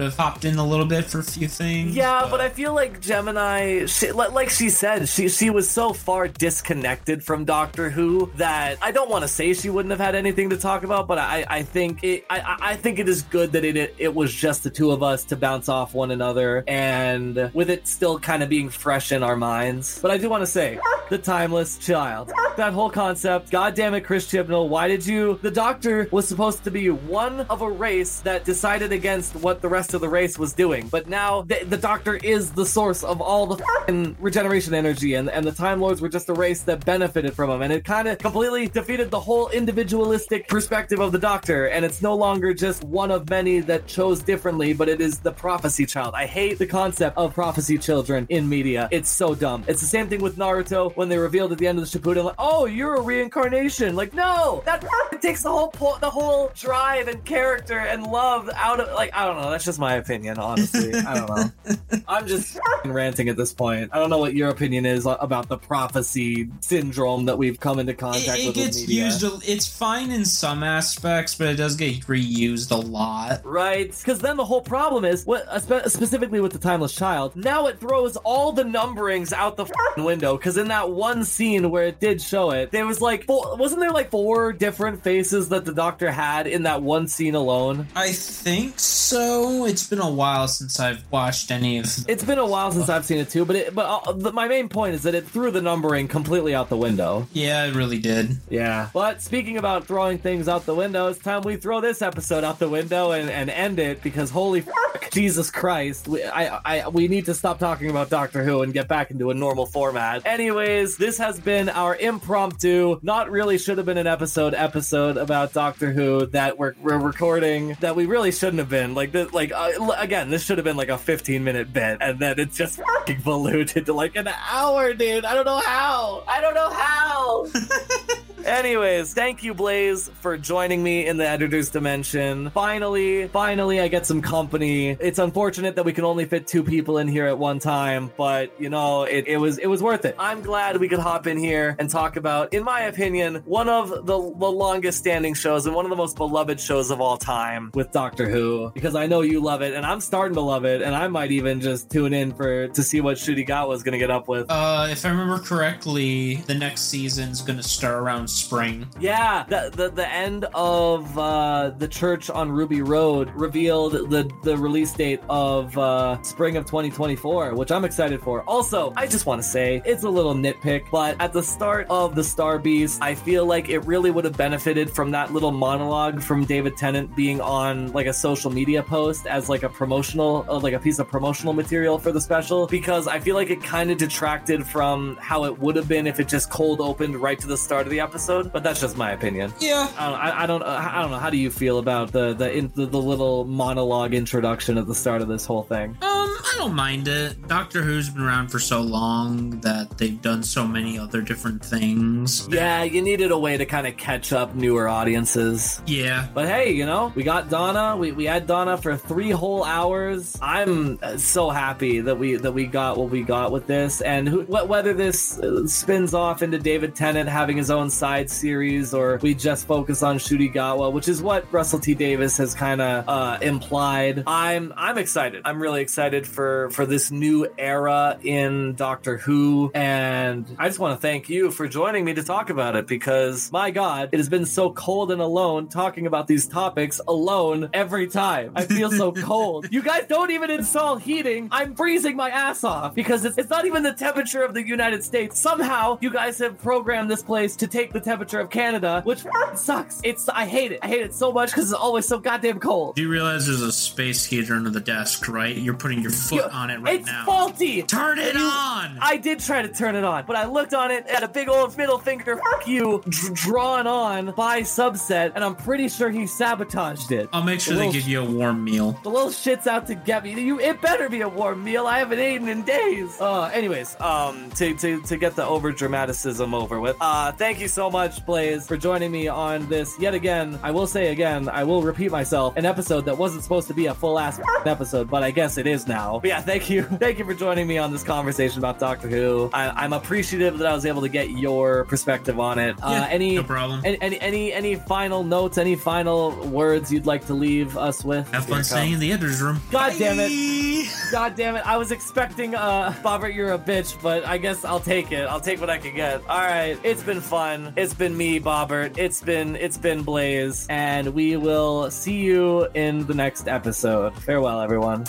[0.00, 1.94] have hopped in a little bit for a few things.
[1.94, 6.26] Yeah, but I feel like Gemini, she, like she said, she she was so far
[6.26, 10.50] disconnected from Doctor Who that I don't want to say she wouldn't have had anything
[10.50, 13.59] to talk about, but I I think it I I think it is good that
[13.64, 17.50] it, it it was just the two of us to bounce off one another and
[17.54, 19.98] with it still kind of being fresh in our minds.
[20.00, 23.50] But I do want to say, the timeless child, that whole concept.
[23.50, 25.38] God damn it, Chris Chibnall, why did you?
[25.40, 29.68] The Doctor was supposed to be one of a race that decided against what the
[29.68, 33.22] rest of the race was doing, but now the, the Doctor is the source of
[33.22, 36.84] all the fucking regeneration energy, and and the Time Lords were just a race that
[36.84, 41.18] benefited from him, and it kind of completely defeated the whole individualistic perspective of the
[41.18, 45.18] Doctor, and it's no longer just one of many that chose differently, but it is
[45.18, 46.12] the prophecy child.
[46.14, 48.86] I hate the concept of prophecy children in media.
[48.90, 49.64] It's so dumb.
[49.66, 52.24] It's the same thing with Naruto when they revealed at the end of the Shippuden,
[52.24, 53.94] like, oh, Oh, you're a reincarnation.
[53.94, 54.84] Like, no, that
[55.22, 59.24] takes the whole po- the whole drive and character and love out of like I
[59.24, 59.50] don't know.
[59.50, 60.92] That's just my opinion, honestly.
[60.94, 62.00] I don't know.
[62.08, 63.90] I'm just ranting at this point.
[63.92, 67.94] I don't know what your opinion is about the prophecy syndrome that we've come into
[67.94, 68.54] contact It, it with.
[68.56, 69.04] gets with media.
[69.04, 69.48] used.
[69.48, 73.42] It's fine in some aspects, but it does get reused a lot.
[73.44, 73.96] Right?
[73.96, 75.46] Because then the whole problem is, what,
[75.90, 79.66] specifically with the Timeless Child, now it throws all the numberings out the
[79.98, 80.36] window.
[80.36, 83.82] Because in that one scene where it did show it, there was like, four, wasn't
[83.82, 87.88] there like four different faces that the Doctor had in that one scene alone?
[87.94, 89.66] I think so.
[89.66, 91.84] It's been a while since I've watched any of.
[92.08, 94.48] It's been a while since I've seen it too, but it, but uh, the, my
[94.48, 97.28] main point is that it threw the numbering completely out the window.
[97.32, 98.38] yeah, it really did.
[98.48, 98.88] Yeah.
[98.94, 102.58] But speaking about throwing things out the window, it's time we throw this episode out
[102.58, 107.08] the window and, and end it because holy f- Jesus Christ, we, I, I, we
[107.08, 110.24] need to stop talking about Doctor Who and get back into a normal format.
[110.24, 115.52] Anyways, this has been our impromptu, not really should have been an episode episode about
[115.54, 118.94] Doctor Who that we're, we're recording that we really shouldn't have been.
[118.94, 122.18] Like, this, like uh, again, this should have been like a 15 minute bit and
[122.18, 125.24] then it's just fucking diluted to like an hour, dude.
[125.24, 126.24] I don't know how.
[126.28, 127.46] I don't know how.
[128.50, 132.50] Anyways, thank you, Blaze, for joining me in the editor's dimension.
[132.50, 134.88] Finally, finally, I get some company.
[134.88, 138.52] It's unfortunate that we can only fit two people in here at one time, but
[138.60, 140.16] you know, it, it was it was worth it.
[140.18, 143.90] I'm glad we could hop in here and talk about, in my opinion, one of
[143.90, 147.70] the, the longest standing shows and one of the most beloved shows of all time
[147.72, 150.82] with Doctor Who, because I know you love it, and I'm starting to love it,
[150.82, 153.98] and I might even just tune in for to see what Ncuti Gatwa was gonna
[153.98, 154.46] get up with.
[154.50, 158.88] Uh, if I remember correctly, the next season's gonna start around spring.
[158.98, 164.56] Yeah, the the, the end of uh, the church on Ruby Road revealed the the
[164.56, 168.42] release date of uh, spring of 2024, which I'm excited for.
[168.42, 172.14] Also, I just want to say it's a little nitpick, but at the start of
[172.14, 176.22] the Star Beast, I feel like it really would have benefited from that little monologue
[176.22, 180.58] from David Tennant being on like a social media post as like a promotional, uh,
[180.58, 183.90] like a piece of promotional material for the special, because I feel like it kind
[183.90, 187.46] of detracted from how it would have been if it just cold opened right to
[187.46, 188.29] the start of the episode.
[188.52, 189.52] But that's just my opinion.
[189.60, 189.88] Yeah.
[189.98, 191.18] I don't, I, I don't, uh, I don't know.
[191.18, 194.94] How do you feel about the the, in, the the little monologue introduction at the
[194.94, 195.90] start of this whole thing?
[195.90, 197.46] Um, I don't mind it.
[197.48, 202.48] Doctor Who's been around for so long that they've done so many other different things.
[202.50, 205.82] Yeah, you needed a way to kind of catch up newer audiences.
[205.86, 206.28] Yeah.
[206.32, 207.96] But hey, you know, we got Donna.
[207.96, 210.38] We, we had Donna for three whole hours.
[210.40, 214.28] I'm uh, so happy that we that we got what we got with this, and
[214.28, 219.18] who, whether this uh, spins off into David Tennant having his own side series, or
[219.22, 223.08] we just focus on Ncuti Gatwa, which is what Russell T Davies has kind of
[223.08, 224.24] uh, implied.
[224.26, 225.42] I'm I'm excited.
[225.44, 230.96] I'm really excited for for this new era in Doctor Who, and I just want
[230.96, 234.28] to thank you for joining me to talk about it because my God, it has
[234.28, 238.52] been so cold and alone talking about these topics alone every time.
[238.54, 239.68] I feel so cold.
[239.70, 241.48] You guys don't even install heating.
[241.50, 245.04] I'm freezing my ass off because it's, it's not even the temperature of the United
[245.04, 245.38] States.
[245.38, 250.00] Somehow, you guys have programmed this place to take the temperature of Canada, which sucks.
[250.04, 250.80] It's I hate it.
[250.82, 252.96] I hate it so much because it's always so goddamn cold.
[252.96, 255.56] Do you realize there's a space heater under the desk, right?
[255.56, 257.20] You're putting your foot Yo, on it right it's now.
[257.20, 257.82] It's faulty.
[257.82, 258.98] Turn it on.
[259.00, 261.48] I did try to turn it on, but I looked on it at a big
[261.48, 266.26] old middle finger, fuck you, dr- drawn on by Subset, and I'm pretty sure he
[266.26, 267.28] sabotaged it.
[267.32, 268.98] I'll make sure The they give you a warm meal.
[269.02, 270.40] The little shit's out to get me.
[270.40, 271.86] You, it better be a warm meal.
[271.86, 273.20] I haven't eaten in days.
[273.20, 277.68] Uh, anyways, um, to, to, to get the over dramaticism over with, uh, thank you
[277.68, 280.58] so much, Blaze, for joining me on this yet again.
[280.62, 283.86] I will say again, I will repeat myself, an episode that wasn't supposed to be
[283.86, 286.18] a full ass episode, but I guess it is now.
[286.20, 286.82] But yeah, thank you.
[287.00, 289.50] Thank you for joining me on this conversation about Doctor Who.
[289.52, 292.76] I, I'm appreciative that I was able to get your perspective on it.
[292.82, 293.80] Uh, any, no problem.
[293.84, 298.30] Any, any, any, any final notes, any final words you'd like to leave us with?
[298.32, 299.60] Have fun staying in the editor's room.
[299.70, 300.90] God damn it.
[301.10, 301.66] God damn it.
[301.66, 305.26] I was expecting, uh, Bobbert, you're a bitch, but I guess I'll take it.
[305.26, 306.20] I'll take what I can get.
[306.28, 306.78] All right.
[306.82, 307.72] It's been fun.
[307.80, 308.98] It's been me, Bobbert.
[308.98, 310.66] It's been, it's been Blaze.
[310.68, 314.14] And we will see you in the next episode.
[314.18, 315.06] Farewell, everyone.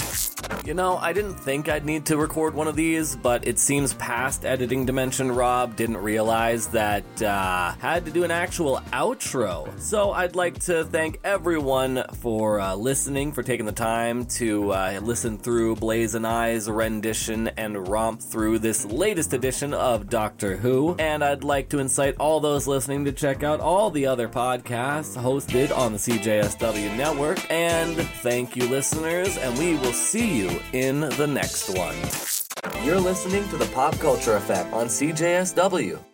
[0.66, 3.94] You know, I didn't think I'd need to record one of these, but it seems
[3.96, 9.80] past editing dimension Rob didn't realize that uh had to do an actual outro.
[9.80, 15.00] So I'd like to thank everyone for uh, listening, for taking the time to uh,
[15.02, 20.96] listen through Blaze and I's rendition and romp through this latest edition of Doctor Who.
[21.00, 25.16] And I'd like to incite all those listening to check out all the other podcasts
[25.16, 27.40] hosted on the CJSW network.
[27.52, 31.96] And thank you, listeners, and we will see you in the next one.
[32.86, 36.11] You're listening to the Pop Culture Effect on CJSW.